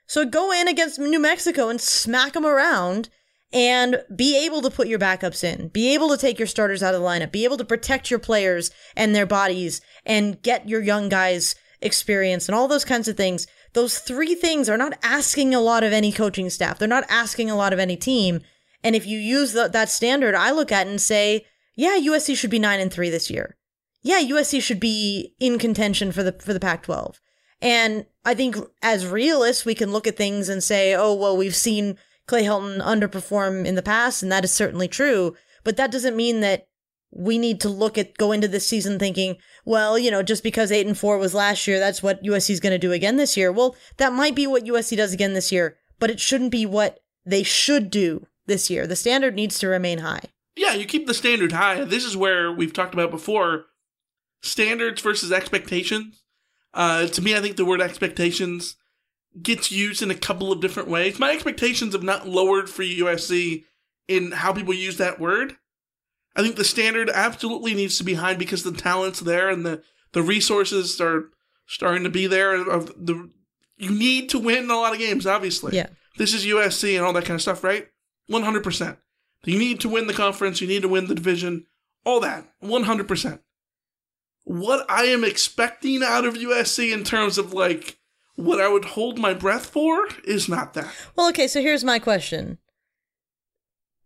[0.06, 3.10] So go in against New Mexico and smack them around
[3.51, 6.95] and be able to put your backups in, be able to take your starters out
[6.95, 10.82] of the lineup, be able to protect your players and their bodies and get your
[10.82, 13.45] young guys experience and all those kinds of things.
[13.74, 16.80] Those three things are not asking a lot of any coaching staff.
[16.80, 18.41] They're not asking a lot of any team.
[18.84, 21.45] And if you use the, that standard, I look at and say,
[21.76, 23.56] yeah, USC should be 9 and 3 this year.
[24.01, 27.16] Yeah, USC should be in contention for the for the Pac-12.
[27.64, 31.55] And I think as realists, we can look at things and say, oh, well, we've
[31.55, 31.97] seen
[32.28, 35.34] Clay Helton underperform in the past, and that is certainly true.
[35.64, 36.68] But that doesn't mean that
[37.09, 40.74] we need to look at go into this season thinking, well, you know, just because
[40.74, 43.38] eight and four was last year, that's what USC is going to do again this
[43.38, 43.49] year.
[43.49, 46.99] Well, that might be what USC does again this year, but it shouldn't be what
[47.26, 48.86] they should do this year.
[48.86, 50.24] The standard needs to remain high.
[50.57, 51.86] Yeah, you keep the standard high.
[51.86, 53.66] This is where we've talked about before
[54.41, 56.24] standards versus expectations.
[56.74, 58.76] Uh, to me, I think the word expectations
[59.41, 61.19] gets used in a couple of different ways.
[61.19, 63.63] My expectations have not lowered for USC
[64.07, 65.55] in how people use that word.
[66.36, 69.84] I think the standard absolutely needs to be high because the talent's there and the,
[70.13, 71.30] the resources are
[71.67, 72.55] starting to be there.
[72.69, 73.30] Of the
[73.78, 75.76] you need to win a lot of games, obviously.
[75.76, 75.88] Yeah.
[76.17, 77.88] This is USC and all that kind of stuff, right?
[78.28, 78.97] One hundred percent.
[79.45, 80.61] You need to win the conference.
[80.61, 81.65] You need to win the division.
[82.05, 82.47] All that.
[82.59, 83.41] One hundred percent.
[84.45, 87.97] What I am expecting out of USC in terms of like
[88.35, 90.93] what I would hold my breath for is not that.
[91.15, 92.57] Well, okay, so here's my question.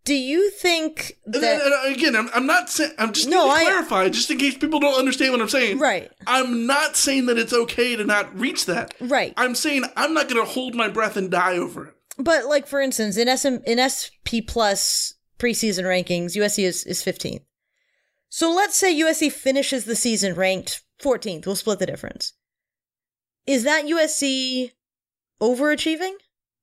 [0.04, 2.92] Do you think that then- and uh, again, I'm, I'm not saying.
[2.98, 5.78] I'm just No, I- clarify, just in case people don't understand what I'm saying.
[5.78, 6.10] Right.
[6.26, 8.94] I'm not saying that it's okay to not reach that.
[9.00, 9.34] Right.
[9.36, 11.94] I'm saying I'm not going to hold my breath and die over it.
[12.16, 17.42] But like for instance, in SM in SP plus preseason rankings, USC is, is 15th.
[18.28, 21.46] So let's say USC finishes the season ranked 14th.
[21.46, 22.34] We'll split the difference.
[23.46, 24.72] Is that USC
[25.40, 26.12] overachieving?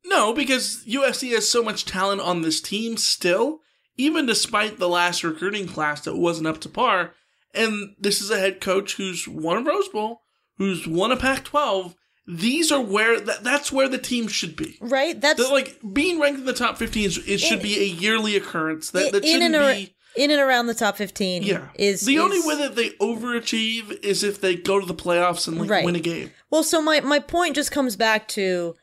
[0.05, 3.61] No, because USC has so much talent on this team still,
[3.97, 7.13] even despite the last recruiting class that wasn't up to par.
[7.55, 10.21] And this is a head coach who's won a Rose Bowl,
[10.57, 11.95] who's won a Pac-12.
[12.27, 14.77] These are where that, that's where the team should be.
[14.81, 15.19] Right?
[15.19, 17.85] That's They're like being ranked in the top 15 is, it should In- be a
[17.85, 18.91] yearly occurrence.
[18.91, 21.67] That, that shouldn't be in and around the top 15 yeah.
[21.75, 25.57] is the only way that they overachieve is if they go to the playoffs and
[25.59, 25.85] like Right.
[25.85, 26.31] win a game.
[26.49, 28.75] Well, so my, my point just comes back to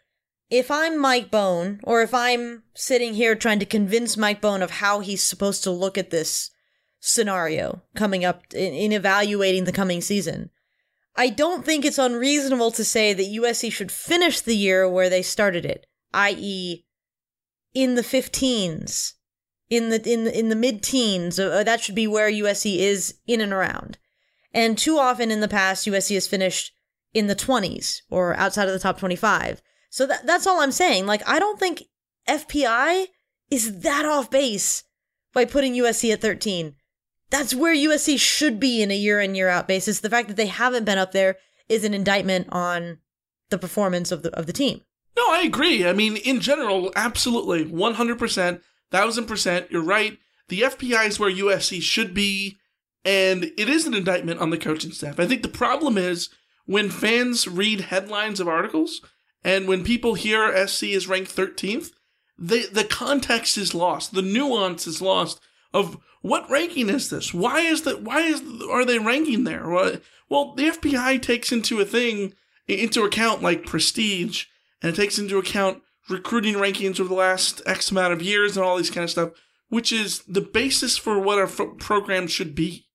[0.51, 4.71] if I'm Mike Bohn, or if I'm sitting here trying to convince Mike Bohn of
[4.71, 6.51] how he's supposed to look at this
[7.01, 10.51] scenario coming up in, in evaluating the coming season,
[11.17, 15.23] I don't think it's unreasonable to say that USC should finish the year where they
[15.23, 16.85] started it, i.e.,
[17.75, 19.15] in the 15s,
[19.71, 21.39] in the in the in the mid teens.
[21.39, 23.99] Uh, that should be where USC is in and around.
[24.55, 26.73] And too often in the past, USC has finished
[27.15, 29.63] in the 20s or outside of the top 25.
[29.91, 31.07] So that, that's all I'm saying.
[31.07, 31.85] Like, I don't think
[32.29, 33.07] FPI
[33.51, 34.85] is that off base
[35.33, 36.75] by putting USC at 13.
[37.31, 40.01] That's where USC should be in a year in, year out basis.
[40.01, 41.37] The fact that they haven't been up there
[41.69, 42.99] is an indictment on
[43.51, 44.83] the performance of the, of the team.
[45.17, 45.87] No, I agree.
[45.87, 47.65] I mean, in general, absolutely.
[47.65, 48.61] 100%,
[48.93, 49.71] 1000%.
[49.71, 50.19] You're right.
[50.49, 52.59] The FPI is where USC should be,
[53.05, 55.19] and it is an indictment on the coaching staff.
[55.19, 56.29] I think the problem is
[56.67, 59.01] when fans read headlines of articles
[59.45, 61.91] and when people hear SC is ranked 13th,
[62.39, 64.15] they, the context is lost.
[64.15, 65.41] The nuance is lost
[65.73, 67.35] of what ranking is this?
[67.35, 68.03] Why is that?
[68.03, 69.69] Why is are they ranking there?
[69.69, 72.35] Well, the FPI takes into a thing
[72.69, 74.47] into account like prestige,
[74.81, 78.65] and it takes into account recruiting rankings over the last X amount of years and
[78.65, 79.31] all these kind of stuff,
[79.69, 82.87] which is the basis for what our f- program should be.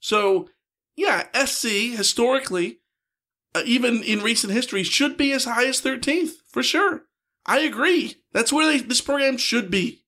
[0.00, 0.48] So,
[0.96, 2.78] yeah, SC historically,
[3.54, 7.04] uh, even in recent history, should be as high as 13th for sure.
[7.46, 8.16] I agree.
[8.32, 10.04] That's where they, this program should be.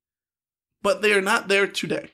[0.82, 2.10] But they are not there today.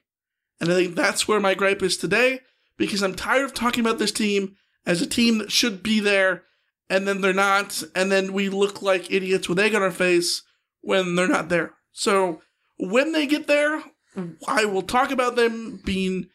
[0.60, 2.40] And I think that's where my gripe is today
[2.76, 4.56] because I'm tired of talking about this team
[4.86, 6.44] as a team that should be there
[6.90, 7.82] and then they're not.
[7.94, 10.42] And then we look like idiots with egg on our face
[10.82, 11.72] when they're not there.
[11.92, 12.42] So
[12.78, 13.82] when they get there,
[14.46, 16.28] I will talk about them being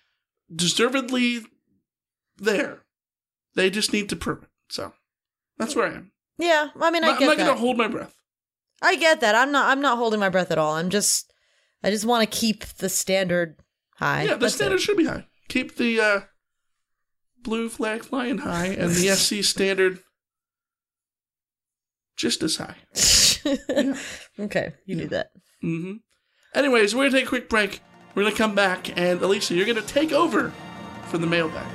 [0.53, 1.41] deservedly
[2.38, 2.80] there.
[3.56, 4.49] They just need to prove it.
[4.70, 4.93] So
[5.58, 6.12] that's where I am.
[6.38, 7.45] Yeah, I mean, I I'm get not that.
[7.47, 8.16] to hold my breath.
[8.82, 9.36] I get that.
[9.36, 9.70] I'm not.
[9.70, 10.74] I'm not holding my breath at all.
[10.76, 11.32] I'm just.
[11.84, 13.58] I just want to keep the standard
[13.97, 14.24] high.
[14.24, 14.58] Yeah, the That's it.
[14.58, 15.28] standard should be high.
[15.47, 16.20] Keep the uh,
[17.43, 19.99] blue flag flying high and the SC standard
[22.16, 22.76] just as high.
[24.39, 25.30] Okay, you do that.
[25.63, 25.93] Mm-hmm.
[26.55, 27.82] Anyways, we're gonna take a quick break.
[28.16, 30.51] We're gonna come back, and Alicia, you're gonna take over
[31.05, 31.68] for the mailbag.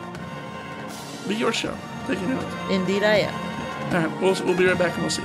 [1.29, 1.77] Be your show.
[2.09, 2.71] Take it out.
[2.73, 3.95] Indeed, I am.
[3.95, 5.23] All right, we'll, we'll be right back, and we'll see.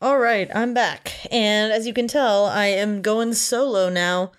[0.00, 1.12] All right, I'm back.
[1.30, 4.32] And as you can tell, I am going solo now.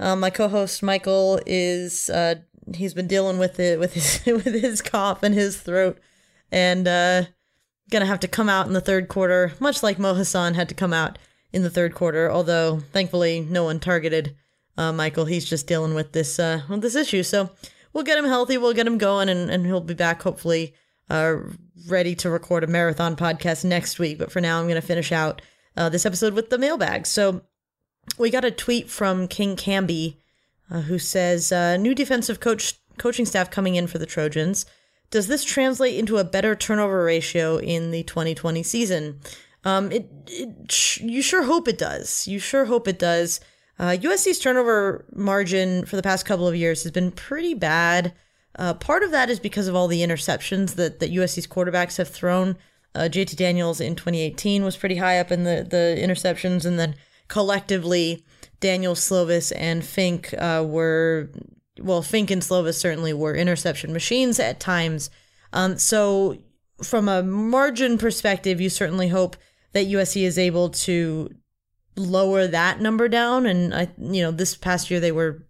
[0.00, 2.36] Uh, my co-host Michael is uh,
[2.74, 5.98] he's been dealing with it with his with his cough and his throat,
[6.50, 7.24] and uh,
[7.90, 10.74] gonna have to come out in the third quarter, much like Mo Hasan had to
[10.74, 11.18] come out
[11.52, 12.30] in the third quarter.
[12.30, 14.34] Although thankfully no one targeted
[14.80, 15.26] uh, Michael.
[15.26, 17.22] He's just dealing with this uh, with this issue.
[17.22, 17.50] So
[17.92, 18.56] we'll get him healthy.
[18.56, 20.74] We'll get him going, and, and he'll be back hopefully
[21.10, 21.36] uh,
[21.86, 24.18] ready to record a marathon podcast next week.
[24.18, 25.42] But for now, I'm to finish out
[25.76, 27.06] uh, this episode with the mailbag.
[27.06, 27.42] So
[28.18, 30.16] we got a tweet from King Camby
[30.70, 34.66] uh, who says, uh, "New defensive coach coaching staff coming in for the Trojans.
[35.10, 39.20] Does this translate into a better turnover ratio in the 2020 season?
[39.64, 42.28] Um, it, it sh- you sure hope it does.
[42.28, 43.40] You sure hope it does.
[43.78, 48.12] Uh, USC's turnover margin for the past couple of years has been pretty bad.
[48.58, 52.08] Uh, part of that is because of all the interceptions that, that USC's quarterbacks have
[52.08, 52.56] thrown.
[52.94, 56.94] Uh, JT Daniels in 2018 was pretty high up in the, the interceptions, and then
[57.30, 58.24] collectively,
[58.58, 61.30] Daniel Slovis, and Fink uh, were,
[61.80, 65.08] well, Fink and Slovis certainly were interception machines at times.
[65.54, 66.36] Um, so,
[66.82, 69.36] from a margin perspective, you certainly hope
[69.72, 71.30] that USC is able to
[71.96, 73.46] lower that number down.
[73.46, 75.46] And I, you know, this past year they were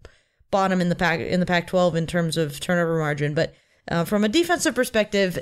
[0.51, 3.35] bottom in the pack in the Pac-12 in terms of turnover margin.
[3.35, 3.55] But
[3.89, 5.39] uh, from a defensive perspective,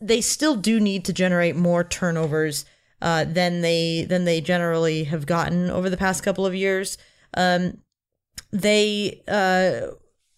[0.00, 2.64] they still do need to generate more turnovers
[3.02, 6.96] uh, than they than they generally have gotten over the past couple of years.
[7.34, 7.78] Um,
[8.52, 9.88] they uh,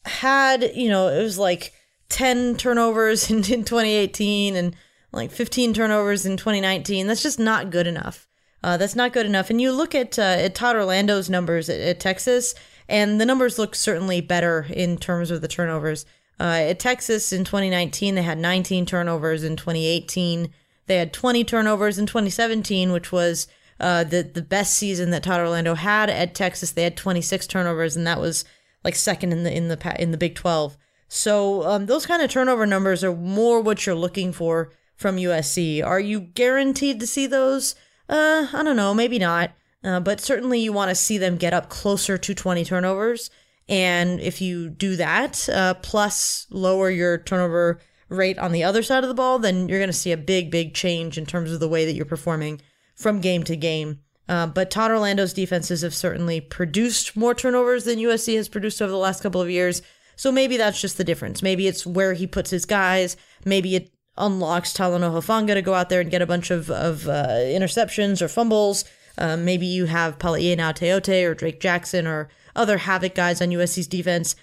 [0.07, 1.75] had, you know, it was like
[2.09, 4.75] 10 turnovers in, in 2018 and
[5.12, 7.07] like 15 turnovers in 2019.
[7.07, 8.27] That's just not good enough.
[8.62, 9.51] Uh, that's not good enough.
[9.51, 12.55] And you look at uh, at Todd Orlando's numbers at, at Texas,
[12.89, 16.07] and the numbers look certainly better in terms of the turnovers.
[16.41, 19.45] Uh, at Texas in 2019, they had 19 turnovers.
[19.45, 20.51] In 2018,
[20.87, 21.99] they had 20 turnovers.
[21.99, 23.47] In 2017, which was
[23.80, 27.97] uh, the the best season that Todd Orlando had at Texas, they had 26 turnovers,
[27.97, 28.45] and that was
[28.82, 30.76] like second in the in the in the Big 12.
[31.09, 35.85] So um, those kind of turnover numbers are more what you're looking for from USC.
[35.85, 37.74] Are you guaranteed to see those?
[38.09, 39.53] Uh, I don't know, maybe not.
[39.82, 43.30] Uh, but certainly you want to see them get up closer to 20 turnovers.
[43.68, 47.80] And if you do that, uh, plus lower your turnover
[48.15, 50.51] rate on the other side of the ball, then you're going to see a big,
[50.51, 52.61] big change in terms of the way that you're performing
[52.95, 54.01] from game to game.
[54.29, 58.91] Uh, but Todd Orlando's defenses have certainly produced more turnovers than USC has produced over
[58.91, 59.83] the last couple of years.
[60.17, 61.43] So maybe that's just the difference.
[61.43, 63.17] Maybe it's where he puts his guys.
[63.45, 67.09] Maybe it unlocks Talanoa Hufanga to go out there and get a bunch of, of
[67.09, 68.85] uh, interceptions or fumbles.
[69.19, 73.87] Uh, maybe you have Palaie Gaoteote or Drake Jackson or other havoc guys on USC's
[73.87, 74.37] defense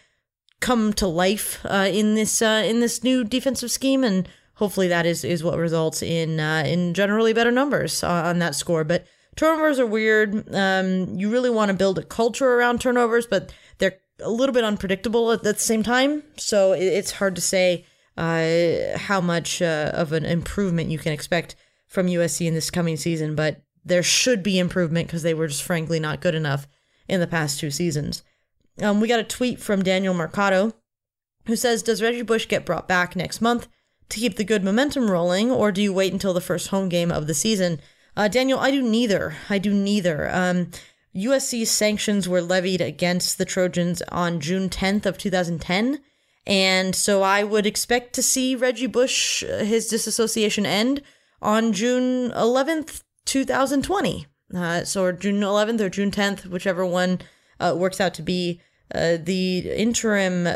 [0.61, 5.05] come to life uh, in this uh, in this new defensive scheme, and hopefully that
[5.05, 8.85] is is what results in uh, in generally better numbers on that score.
[8.85, 9.05] But
[9.35, 10.53] turnovers are weird.
[10.55, 14.63] Um, you really want to build a culture around turnovers, but they're a little bit
[14.63, 16.23] unpredictable at the same time.
[16.37, 17.85] So it, it's hard to say
[18.17, 21.55] uh, how much uh, of an improvement you can expect
[21.87, 25.63] from USC in this coming season, but there should be improvement because they were just
[25.63, 26.67] frankly not good enough
[27.07, 28.23] in the past two seasons.
[28.81, 30.73] Um, we got a tweet from Daniel Mercado
[31.45, 33.67] who says, Does Reggie Bush get brought back next month
[34.09, 37.11] to keep the good momentum rolling, or do you wait until the first home game
[37.11, 37.79] of the season?
[38.15, 39.35] Uh, Daniel, I do neither.
[39.49, 40.29] I do neither.
[40.33, 40.71] Um,
[41.15, 45.99] USC's sanctions were levied against the Trojans on June 10th of 2010.
[46.45, 51.01] And so I would expect to see Reggie Bush, uh, his disassociation end
[51.41, 54.25] on June 11th, 2020.
[54.53, 57.19] Uh, so or June 11th or June 10th, whichever one
[57.59, 58.61] uh, works out to be.
[58.93, 60.55] Uh, the interim, uh,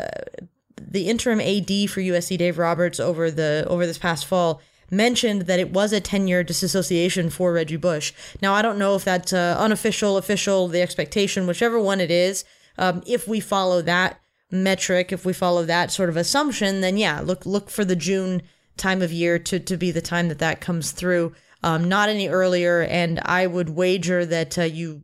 [0.80, 4.60] the interim AD for USC, Dave Roberts, over the over this past fall
[4.90, 8.12] mentioned that it was a 10 year disassociation for Reggie Bush.
[8.40, 12.44] Now I don't know if that's uh, unofficial, official, the expectation, whichever one it is.
[12.78, 14.20] Um, if we follow that
[14.50, 18.42] metric, if we follow that sort of assumption, then yeah, look look for the June
[18.76, 21.34] time of year to to be the time that that comes through.
[21.62, 25.02] Um, not any earlier, and I would wager that uh, you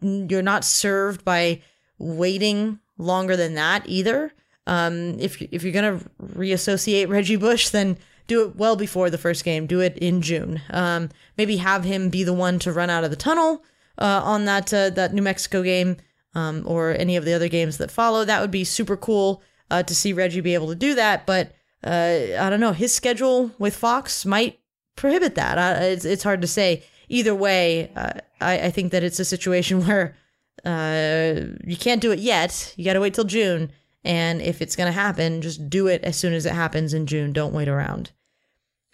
[0.00, 1.62] you're not served by
[2.00, 4.32] waiting longer than that either.
[4.66, 7.96] Um, if if you're gonna reassociate Reggie Bush, then
[8.26, 9.66] do it well before the first game.
[9.66, 10.60] Do it in June.
[10.70, 13.62] Um, maybe have him be the one to run out of the tunnel
[13.98, 15.96] uh, on that uh, that New Mexico game
[16.34, 18.24] um, or any of the other games that follow.
[18.24, 19.42] That would be super cool.
[19.70, 21.26] uh, to see Reggie be able to do that.
[21.26, 21.52] But
[21.84, 22.72] uh, I don't know.
[22.72, 24.60] His schedule with Fox might
[24.96, 25.58] prohibit that.
[25.58, 26.84] Uh, it's, it's hard to say.
[27.08, 30.16] Either way, uh, I, I think that it's a situation where
[30.64, 32.74] uh, you can't do it yet.
[32.76, 33.70] You got to wait till June.
[34.04, 37.06] And if it's going to happen, just do it as soon as it happens in
[37.06, 37.32] June.
[37.32, 38.12] Don't wait around.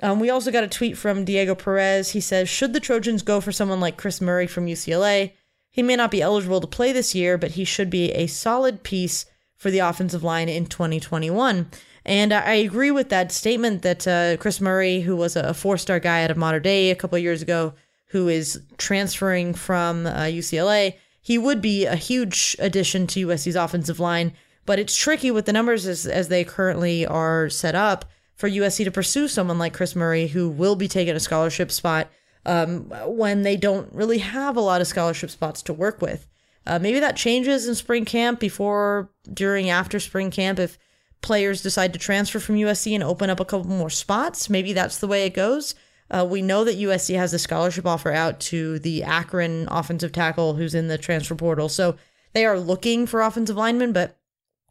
[0.02, 2.10] Um, we also got a tweet from Diego Perez.
[2.10, 5.32] He says, Should the Trojans go for someone like Chris Murray from UCLA?
[5.70, 8.82] He may not be eligible to play this year, but he should be a solid
[8.82, 11.70] piece for the offensive line in 2021.
[12.04, 15.98] And I agree with that statement that uh, Chris Murray, who was a four star
[15.98, 17.74] guy out of Mater Dei a couple years ago,
[18.06, 20.94] who is transferring from uh, UCLA,
[21.26, 24.32] he would be a huge addition to USC's offensive line.
[24.64, 28.04] But it's tricky with the numbers as, as they currently are set up
[28.36, 32.06] for USC to pursue someone like Chris Murray, who will be taking a scholarship spot
[32.44, 36.28] um, when they don't really have a lot of scholarship spots to work with.
[36.64, 40.78] Uh, maybe that changes in spring camp before, during, after spring camp if
[41.22, 44.48] players decide to transfer from USC and open up a couple more spots.
[44.48, 45.74] Maybe that's the way it goes.
[46.10, 50.54] Uh, we know that USC has a scholarship offer out to the Akron offensive tackle
[50.54, 51.68] who's in the transfer portal.
[51.68, 51.96] So
[52.32, 54.18] they are looking for offensive linemen, but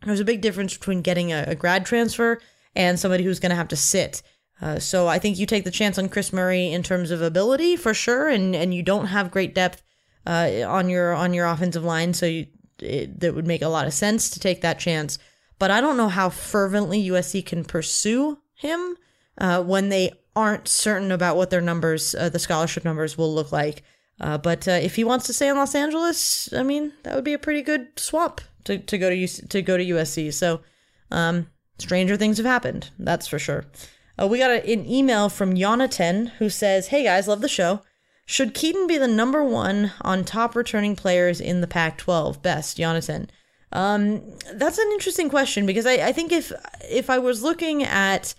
[0.06, 2.40] there's a big difference between getting a, a grad transfer
[2.76, 4.22] and somebody who's going to have to sit.
[4.62, 7.76] Uh, so I think you take the chance on Chris Murray in terms of ability
[7.76, 9.82] for sure, and and you don't have great depth
[10.26, 12.48] uh, on your on your offensive line, so you,
[12.80, 15.20] it, that would make a lot of sense to take that chance.
[15.60, 18.98] But I don't know how fervently USC can pursue him
[19.38, 23.52] uh, when they aren't certain about what their numbers, uh, the scholarship numbers, will look
[23.52, 23.84] like.
[24.20, 27.24] Uh, but uh, if he wants to stay in Los Angeles, I mean, that would
[27.24, 30.34] be a pretty good swap to, to go to UC, to go to USC.
[30.34, 30.62] So
[31.12, 33.66] um, stranger things have happened, that's for sure.
[34.22, 37.82] Uh, we got a, an email from Jonathan who says, Hey guys, love the show.
[38.26, 42.42] Should Kedon be the number one on top returning players in the Pac 12?
[42.42, 43.30] Best, Yonatan."
[43.72, 44.22] Um,
[44.54, 46.52] that's an interesting question because I, I think if
[46.90, 48.34] if I was looking at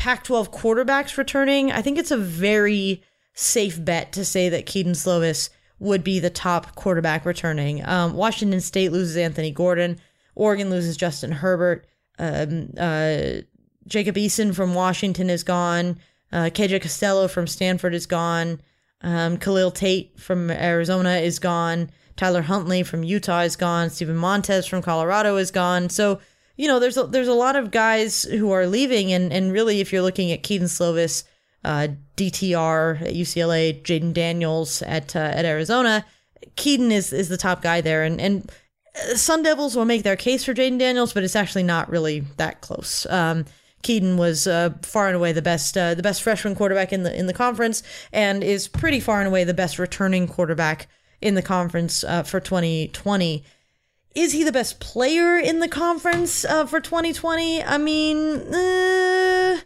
[0.00, 3.02] Pac 12 quarterbacks returning, I think it's a very
[3.34, 7.86] safe bet to say that Kedon Slovis would be the top quarterback returning.
[7.86, 10.00] Um, Washington State loses Anthony Gordon.
[10.34, 11.86] Oregon loses Justin Herbert.
[12.18, 13.42] Um, uh,
[13.86, 15.98] Jacob Eason from Washington is gone.
[16.32, 18.62] Uh, KJ Costello from Stanford is gone.
[19.02, 21.90] Um, Khalil Tate from Arizona is gone.
[22.16, 23.90] Tyler Huntley from Utah is gone.
[23.90, 25.90] Steven Montez from Colorado is gone.
[25.90, 26.20] So,
[26.60, 29.14] you know, there's a, there's a lot of guys who are leaving.
[29.14, 31.24] And, and really, if you're looking at Kedon Slovis,
[31.64, 31.88] uh,
[32.18, 36.04] DTR at UCLA, Jayden Daniels at uh, at Arizona,
[36.56, 38.02] Kedon is, is the top guy there.
[38.02, 38.50] And, and
[39.14, 42.60] Sun Devils will make their case for Jayden Daniels, but it's actually not really that
[42.60, 43.06] close.
[43.06, 43.46] Um,
[43.82, 47.18] Kedon was uh, far and away the best uh, the best freshman quarterback in the
[47.18, 47.82] in the conference,
[48.12, 50.88] and is pretty far and away the best returning quarterback
[51.22, 53.44] in the conference uh, for 2020.
[54.14, 57.62] Is he the best player in the conference uh, for 2020?
[57.62, 58.16] I mean,
[58.52, 59.60] uh,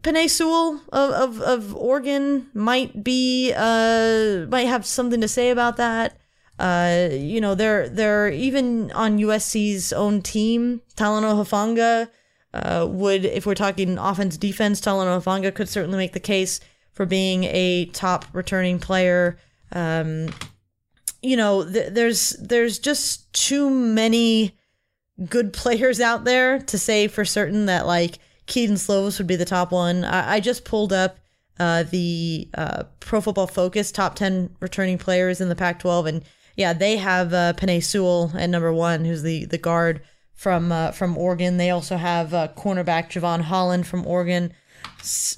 [0.00, 5.76] Penei Sewell of, of, of Oregon might be uh, might have something to say about
[5.76, 6.18] that.
[6.58, 10.80] Uh, you know, they're they're even on USC's own team.
[10.96, 12.08] Talanoa Hufanga
[12.54, 16.60] uh, would, if we're talking offense defense, Talanoa Hufanga could certainly make the case
[16.92, 19.38] for being a top returning player.
[19.72, 20.28] Um,
[21.26, 24.56] you know, th- there's there's just too many
[25.28, 29.44] good players out there to say for certain that like Kedon Slovis would be the
[29.44, 30.04] top one.
[30.04, 31.18] I, I just pulled up
[31.58, 36.24] uh, the uh, Pro Football Focus top ten returning players in the Pac-12, and
[36.56, 40.02] yeah, they have uh, Penei Sewell at number one, who's the the guard
[40.32, 41.56] from uh, from Oregon.
[41.56, 44.52] They also have uh, cornerback Jevon Holland from Oregon,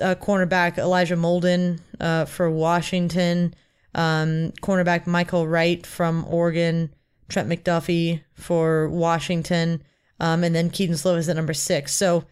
[0.02, 3.54] uh, cornerback Elijah Molden uh, for Washington
[3.98, 6.94] um, cornerback Mykael Wright from Oregon,
[7.28, 9.82] Trent McDuffie for Washington,
[10.20, 11.92] um, and then Kedon Slovis at number six.
[11.92, 12.24] So,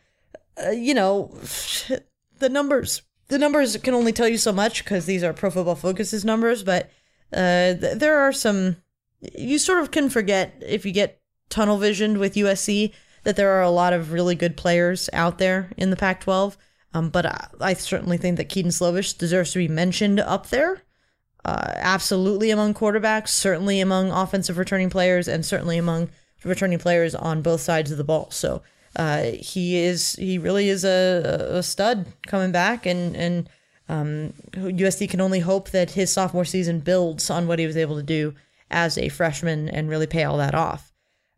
[0.64, 1.36] uh, you know,
[2.38, 5.74] the numbers the numbers can only tell you so much because these are Pro Football
[5.74, 6.88] Focus's numbers, but
[7.32, 8.76] uh, th- there are some
[9.34, 12.92] you sort of can forget if you get tunnel visioned with USC
[13.24, 16.56] that there are a lot of really good players out there in the Pac-12.
[16.94, 20.82] Um, but I, I certainly think that Kedon Slovis deserves to be mentioned up there
[21.46, 26.08] uh, absolutely among quarterbacks, certainly among offensive returning players, and certainly among
[26.42, 28.28] returning players on both sides of the ball.
[28.32, 28.62] So
[28.96, 33.48] uh, he is he really is a, a stud coming back, and and
[33.88, 37.94] um, USC can only hope that his sophomore season builds on what he was able
[37.94, 38.34] to do
[38.68, 40.92] as a freshman and really pay all that off.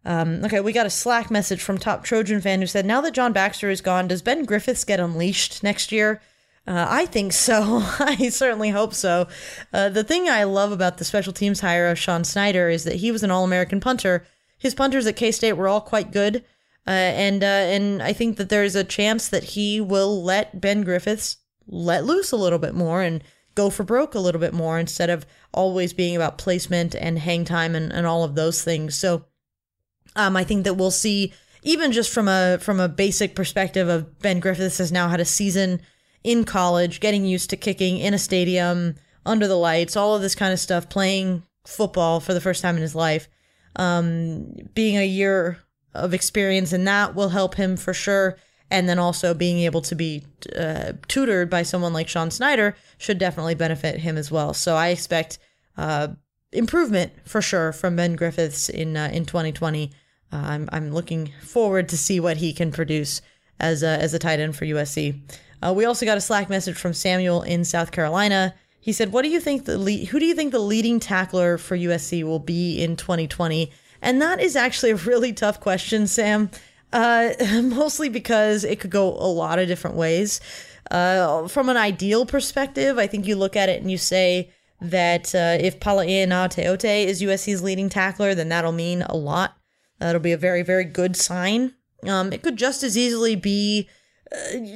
[0.06, 3.12] Um, okay, we got a Slack message from top Trojan fan who said, "Now that
[3.12, 6.22] John Baxter is gone, does Ben Griffiths get unleashed next year?"
[6.68, 7.80] Uh, I think so.
[7.98, 9.26] I certainly hope so.
[9.72, 12.96] Uh, the thing I love about the special teams hire of Sean Snyder is that
[12.96, 14.26] he was an All American punter.
[14.58, 16.44] His punters at K State were all quite good.
[16.86, 20.82] Uh, and uh, and I think that there's a chance that he will let Ben
[20.82, 24.78] Griffiths let loose a little bit more and go for broke a little bit more
[24.78, 28.94] instead of always being about placement and hang time and, and all of those things.
[28.94, 29.24] So
[30.16, 34.18] um, I think that we'll see even just from a from a basic perspective of
[34.20, 35.80] Ben Griffiths has now had a season
[36.24, 40.34] in college, getting used to kicking in a stadium under the lights, all of this
[40.34, 43.28] kind of stuff, playing football for the first time in his life.
[43.76, 45.58] Um, being a year
[45.94, 48.36] of experience in that will help him for sure.
[48.70, 50.24] And then also being able to be
[50.56, 54.52] uh, tutored by someone like Sean Snyder should definitely benefit him as well.
[54.52, 55.38] So I expect
[55.76, 56.08] uh,
[56.52, 59.90] improvement for sure from Ben Griffiths in uh, in 2020.
[60.30, 63.22] Uh, I'm I'm looking forward to see what he can produce
[63.58, 65.20] as a, as a tight end for USC.
[65.62, 68.54] Uh, we also got a Slack message from Samuel in South Carolina.
[68.80, 71.58] He said, "What do you think the le- who do you think the leading tackler
[71.58, 76.50] for USC will be in 2020?" And that is actually a really tough question, Sam.
[76.92, 77.30] Uh,
[77.62, 80.40] mostly because it could go a lot of different ways.
[80.90, 84.50] Uh, from an ideal perspective, I think you look at it and you say
[84.80, 89.56] that uh, if Palaie Gaoteote is USC's leading tackler, then that'll mean a lot.
[89.98, 91.74] That'll be a very, very good sign.
[92.06, 93.88] Um, it could just as easily be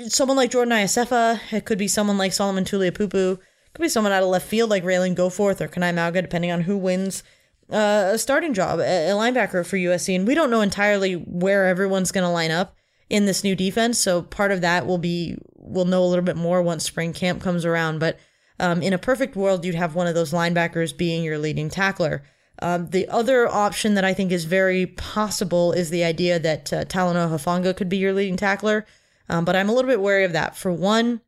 [0.09, 1.41] someone like Jordan Iosefa.
[1.53, 3.33] It could be someone like Solomon Tuliaupupu.
[3.35, 6.51] It could be someone out of left field like Ralen Goforth or Kana'i Mauga, depending
[6.51, 7.23] on who wins
[7.71, 10.15] uh, a starting job, a, linebacker for USC.
[10.15, 12.77] And we don't know entirely where everyone's going to line up
[13.09, 13.99] in this new defense.
[13.99, 17.43] So part of that will be, we'll know a little bit more once spring camp
[17.43, 17.99] comes around.
[17.99, 18.19] But
[18.61, 22.23] um, in a perfect world, you'd have one of those linebackers being your leading tackler.
[22.61, 26.85] Um, the other option that I think is very possible is the idea that uh,
[26.85, 28.87] Talanoa Hufanga could be your leading tackler.
[29.29, 30.57] Um, but I'm a little bit wary of that.
[30.57, 31.21] For one,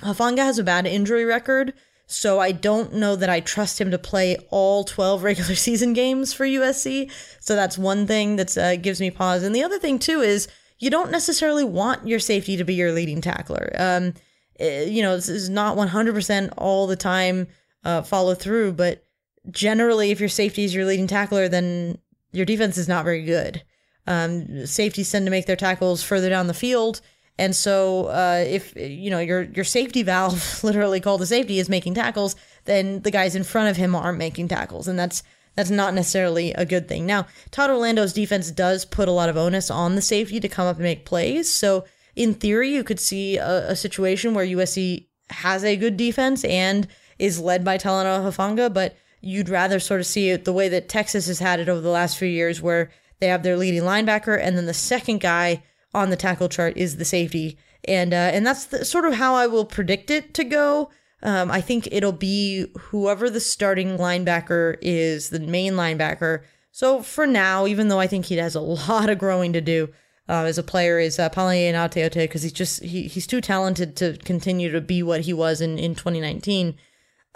[0.00, 1.74] Hufanga has a bad injury record.
[2.06, 6.32] So I don't know that I trust him to play all 12 regular season games
[6.32, 7.10] for USC.
[7.40, 9.42] So that's one thing that uh, gives me pause.
[9.42, 12.92] And the other thing too is you don't necessarily want your safety to be your
[12.92, 13.72] leading tackler.
[13.78, 14.14] Um,
[14.56, 17.48] it, eh, you know, this is not 100% all the time
[17.84, 19.04] uh, follow through, but
[19.50, 21.98] generally, if your safety is your leading tackler, then
[22.32, 23.62] your defense is not very good.
[24.06, 27.00] Um, safeties tend to make their tackles further down the field
[27.38, 31.68] and so, uh, if you know your your safety valve, literally called a safety, is
[31.68, 35.22] making tackles, then the guys in front of him aren't making tackles, and that's
[35.56, 37.06] that's not necessarily a good thing.
[37.06, 40.66] Now, Todd Orlando's defense does put a lot of onus on the safety to come
[40.66, 41.52] up and make plays.
[41.52, 46.44] So, in theory, you could see a, a situation where USC has a good defense
[46.44, 46.86] and
[47.18, 50.88] is led by Talanoa Hufanga, but you'd rather sort of see it the way that
[50.88, 54.38] Texas has had it over the last few years, where they have their leading linebacker
[54.40, 55.62] and then the second guy
[55.94, 59.34] on the tackle chart is the safety, and uh, and that's the, sort of how
[59.34, 60.90] I will predict it to go.
[61.22, 66.42] Um, I think it'll be whoever the starting linebacker is, the main linebacker.
[66.70, 69.90] So for now, even though I think he has a lot of growing to do
[70.28, 73.96] uh, as a player, is uh, Palaie Gaoteote because he's just he, he's too talented
[73.96, 76.74] to continue to be what he was in, in 2019.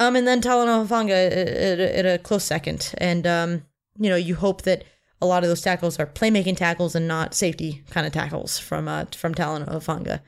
[0.00, 3.62] Um, and then Talanoa Hufanga at, at, at, a close second, and um,
[3.98, 4.84] you know you hope that
[5.20, 8.88] a lot of those tackles are playmaking tackles and not safety kind of tackles from
[8.88, 10.20] uh, from Talanoa Hufanga.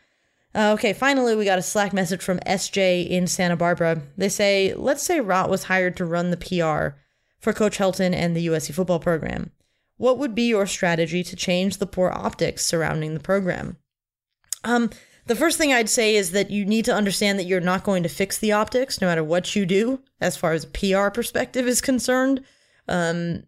[0.53, 4.03] Uh, okay, finally, we got a Slack message from SJ in Santa Barbara.
[4.17, 6.99] They say, let's say Rott was hired to run the PR
[7.39, 9.53] for Coach Helton and the USC football program.
[9.97, 13.77] What would be your strategy to change the poor optics surrounding the program?
[14.65, 14.91] Um,
[15.27, 18.03] the first thing I'd say is that you need to understand that you're not going
[18.03, 21.81] to fix the optics no matter what you do, as far as PR perspective is
[21.81, 22.43] concerned.
[22.89, 23.45] Um,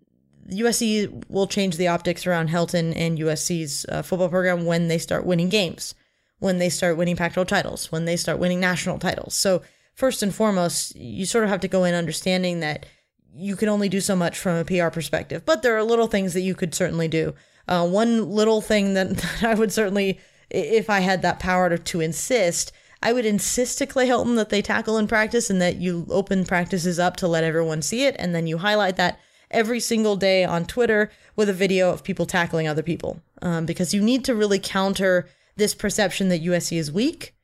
[0.52, 5.26] USC will change the optics around Helton and USC's uh, football program when they start
[5.26, 5.94] winning games,
[6.38, 9.34] when they start winning Pac 12 titles, when they start winning national titles.
[9.34, 9.62] So,
[9.94, 12.86] first and foremost, you sort of have to go in understanding that
[13.34, 16.34] you can only do so much from a PR perspective, but there are little things
[16.34, 17.34] that you could certainly do.
[17.68, 21.78] Uh, one little thing that, that, I would certainly, if I had that power to,
[21.78, 22.72] to insist,
[23.02, 26.44] I would insist to Clay Helton that they tackle in practice and that you open
[26.44, 29.18] practices up to let everyone see it, and then you highlight that
[29.52, 33.20] every single day on Twitter with a video of people tackling other people.
[33.40, 37.34] Um, because you need to really counter this perception that USC is weak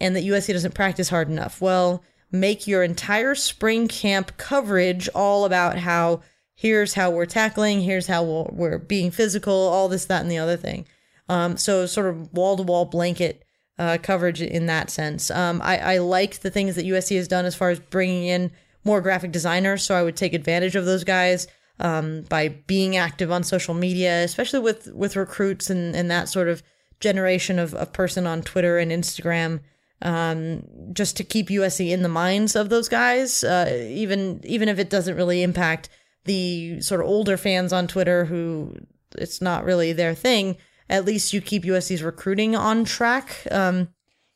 [0.00, 1.60] and that USC doesn't practice hard enough.
[1.60, 6.22] Well, make your entire spring camp coverage all about how
[6.54, 10.38] here's how we're tackling, here's how we're, we're being physical, all this, that, and the
[10.38, 10.86] other thing.
[11.28, 13.44] Um, so, sort of wall to wall blanket
[13.78, 15.30] uh, coverage in that sense.
[15.30, 18.52] Um, I, I like the things that USC has done as far as bringing in
[18.86, 21.48] more graphic designers, so I would take advantage of those guys
[21.80, 26.48] um, by being active on social media, especially with with recruits and, and that sort
[26.48, 26.62] of
[27.00, 29.60] generation of, of person on Twitter and Instagram,
[30.02, 30.62] um,
[30.92, 34.88] just to keep USC in the minds of those guys, uh, even even if it
[34.88, 35.88] doesn't really impact
[36.24, 38.74] the sort of older fans on Twitter who
[39.18, 40.56] it's not really their thing.
[40.88, 43.46] at least you keep USC's recruiting on track.
[43.50, 43.88] Um,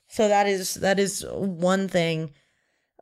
[0.09, 2.33] so that is that is one thing.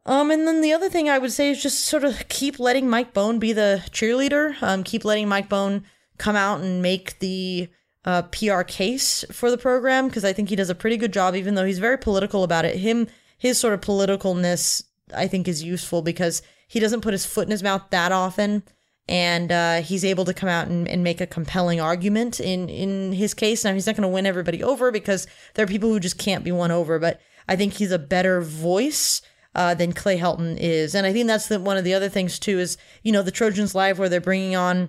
[0.07, 2.89] Um, and then the other thing I would say is just sort of keep letting
[2.89, 4.61] Mike Bohn be the cheerleader.
[4.63, 5.85] Um, keep letting Mike Bohn
[6.17, 7.69] come out and make the
[8.05, 11.35] uh, PR case for the program because I think he does a pretty good job,
[11.35, 12.77] even though he's very political about it.
[12.77, 14.83] Him, his sort of politicalness,
[15.15, 18.63] I think, is useful because he doesn't put his foot in his mouth that often,
[19.09, 23.13] and uh, he's able to come out and, and make a compelling argument in in
[23.13, 23.65] his case.
[23.65, 26.45] Now he's not going to win everybody over because there are people who just can't
[26.45, 29.23] be won over, but I think he's a better voice.
[29.59, 32.39] Uh, than Clay Helton is, and I think that's the, one of the other things
[32.39, 32.61] too.
[32.61, 34.89] Is you know the Trojans Live where they're bringing on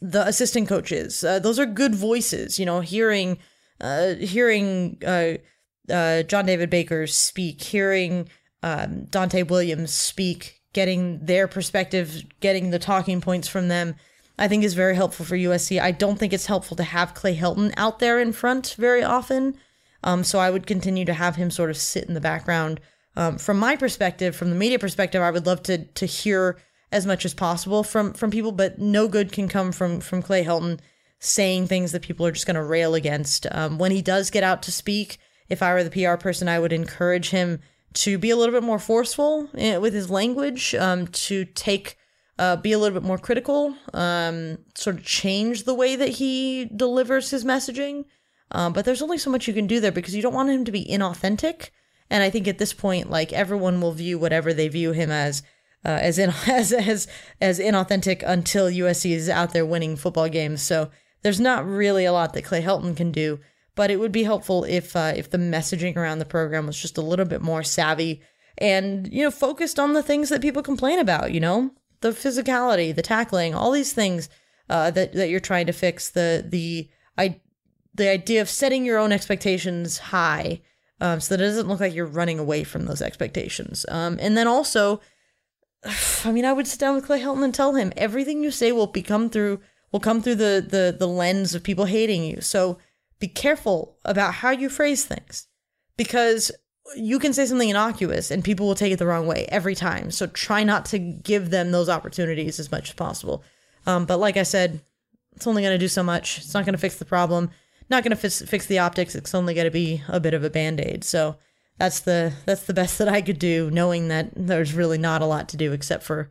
[0.00, 1.22] the assistant coaches.
[1.22, 3.38] Uh, those are good voices, you know, hearing
[3.80, 5.34] uh, hearing uh,
[5.88, 8.28] uh, John David Baker speak, hearing
[8.62, 13.94] um, Donte Williams speak, getting their perspective, getting the talking points from them,
[14.38, 15.80] I think is very helpful for USC.
[15.80, 19.56] I don't think it's helpful to have Clay Helton out there in front very often.
[20.02, 22.80] Um, so I would continue to have him sort of sit in the background.
[23.16, 26.58] Um, from my perspective, from the media perspective, I would love to to hear
[26.90, 30.44] as much as possible from from people, but no good can come from from Clay
[30.44, 30.80] Helton
[31.24, 33.46] saying things that people are just going to rail against.
[33.50, 36.58] Um, when he does get out to speak, if I were the PR person, I
[36.58, 37.60] would encourage him
[37.94, 41.96] to be a little bit more forceful eh, with his language, um, to take,
[42.38, 46.66] uh, be a little bit more critical, um, sort of change the way that he
[46.76, 48.04] delivers his messaging.
[48.50, 50.64] Um, but there's only so much you can do there because you don't want him
[50.64, 51.70] to be inauthentic.
[52.10, 55.42] And I think at this point, like everyone will view whatever they view him as
[55.84, 57.06] uh, as in as as
[57.40, 60.62] as inauthentic until USC is out there winning football games.
[60.62, 60.90] So
[61.22, 63.40] there's not really a lot that Clay Helton can do,
[63.74, 66.98] but it would be helpful if uh, if the messaging around the program was just
[66.98, 68.22] a little bit more savvy
[68.58, 71.32] and you know focused on the things that people complain about.
[71.32, 74.28] You know, the physicality, the tackling, all these things
[74.68, 76.10] uh, that that you're trying to fix.
[76.10, 76.88] The the
[77.18, 77.40] I
[77.94, 80.62] the idea of setting your own expectations high.
[81.04, 83.84] Um, so that it doesn't look like you're running away from those expectations.
[83.88, 85.00] Um, and then also
[86.24, 88.72] I mean, I would sit down with Clay Helton and tell him everything you say
[88.72, 89.60] will become through
[89.92, 92.40] will come through the the the lens of people hating you.
[92.40, 92.78] So
[93.18, 95.46] be careful about how you phrase things
[95.96, 96.50] because
[96.96, 100.10] you can say something innocuous and people will take it the wrong way every time.
[100.10, 103.42] So try not to give them those opportunities as much as possible.
[103.86, 104.82] Um, but like I said,
[105.34, 106.38] it's only going to do so much.
[106.38, 107.50] It's not going to fix the problem.
[107.90, 109.14] Not going to fix fix the optics.
[109.14, 111.04] It's only going to be a bit of a band aid.
[111.04, 111.36] So
[111.78, 115.26] that's the that's the best that I could do, knowing that there's really not a
[115.26, 116.30] lot to do except for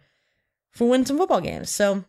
[0.72, 1.70] for win some football games.
[1.70, 2.06] So,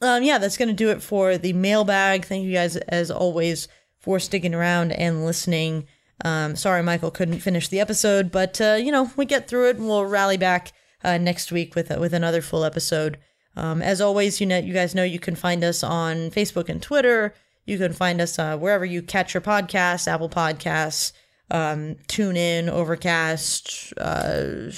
[0.00, 2.24] um, yeah, that's gonna do it for the mailbag.
[2.24, 5.86] Thank you guys as always for sticking around and listening.
[6.24, 9.76] Um, sorry, Michael couldn't finish the episode, but uh, you know we get through it,
[9.76, 10.72] and we'll rally back
[11.04, 13.18] uh, next week with with another full episode.
[13.56, 16.80] Um, as always, you know, you guys know you can find us on Facebook and
[16.80, 17.34] Twitter.
[17.70, 21.12] You can find us uh, wherever you catch your podcasts, Apple Podcasts
[21.50, 24.70] um, TuneIn, Overcast, uh,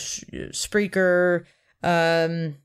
[0.53, 1.45] Spreaker,
[1.83, 2.57] um,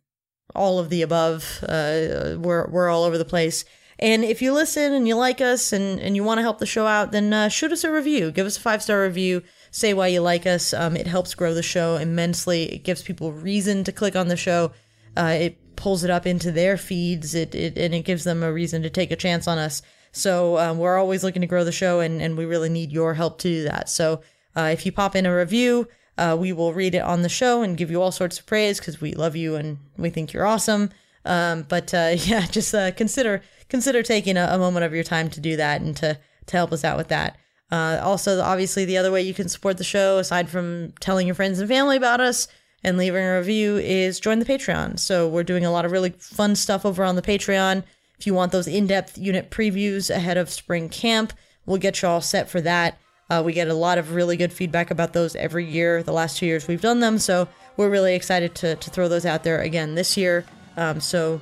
[0.56, 1.64] all of the above.
[1.64, 3.66] Uh, we're we're all over the place.
[4.00, 6.68] And if you listen and you like us and, and you want to help the
[6.68, 8.32] show out, then uh, shoot us a review.
[8.32, 9.44] Give us a five star review.
[9.72, 10.74] Say why you like us.
[10.74, 12.72] Um, it helps grow the show immensely.
[12.72, 14.72] It gives people reason to click on the show.
[15.16, 17.34] Uh, it pulls it up into their feeds.
[17.34, 19.82] It, it and it gives them a reason to take a chance on us.
[20.12, 23.14] So um, we're always looking to grow the show, and, and we really need your
[23.14, 23.90] help to do that.
[23.90, 24.22] So
[24.56, 25.88] uh, if you pop in a review,
[26.18, 28.80] uh, we will read it on the show and give you all sorts of praise
[28.80, 30.90] because we love you and we think you're awesome.
[31.26, 35.30] Um, but uh, yeah, just uh, consider consider taking a, a, moment of your time
[35.30, 37.38] to do that and to to help us out with that.
[37.70, 41.36] Uh, also, obviously, the other way you can support the show, aside from telling your
[41.36, 42.48] friends and family about us
[42.84, 44.98] and leaving a review, is join the Patreon.
[44.98, 47.84] So we're doing a lot of really fun stuff over on the Patreon.
[48.20, 51.34] If you want those in depth unit previews ahead of spring camp,
[51.66, 52.98] we'll get you all set for that.
[53.30, 56.02] Uh, we get a lot of really good feedback about those every year.
[56.02, 59.26] The last two years we've done them, so we're really excited to, to throw those
[59.26, 60.46] out there again this year.
[60.78, 61.42] Um, so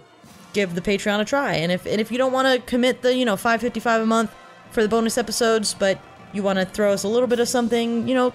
[0.53, 1.55] give the Patreon a try.
[1.55, 4.35] And if and if you don't want to commit the you know 5.55 a month
[4.71, 5.99] for the bonus episodes, but
[6.33, 8.33] you want to throw us a little bit of something, you know,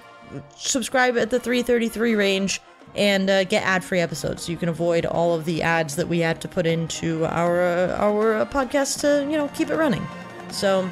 [0.57, 2.61] subscribe at the 333 range
[2.95, 4.43] and uh, get ad-free episodes.
[4.43, 7.62] So you can avoid all of the ads that we had to put into our
[7.62, 10.07] uh, our uh, podcast to you know keep it running.
[10.51, 10.91] So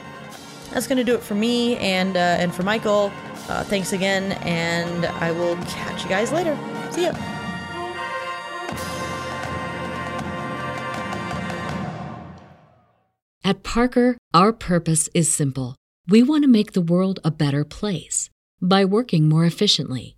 [0.71, 3.13] that's gonna do it for me and uh, and for michael.
[3.49, 6.57] Uh, thanks again and i will catch you guys later.
[6.91, 7.15] See ya.
[13.43, 15.75] At parker our purpose is simple.
[16.07, 18.29] We want to make the world a better place
[18.61, 20.18] by working more efficiently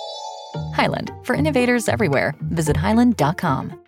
[0.73, 3.81] Hyland, for innovators everywhere, visit hyland.com.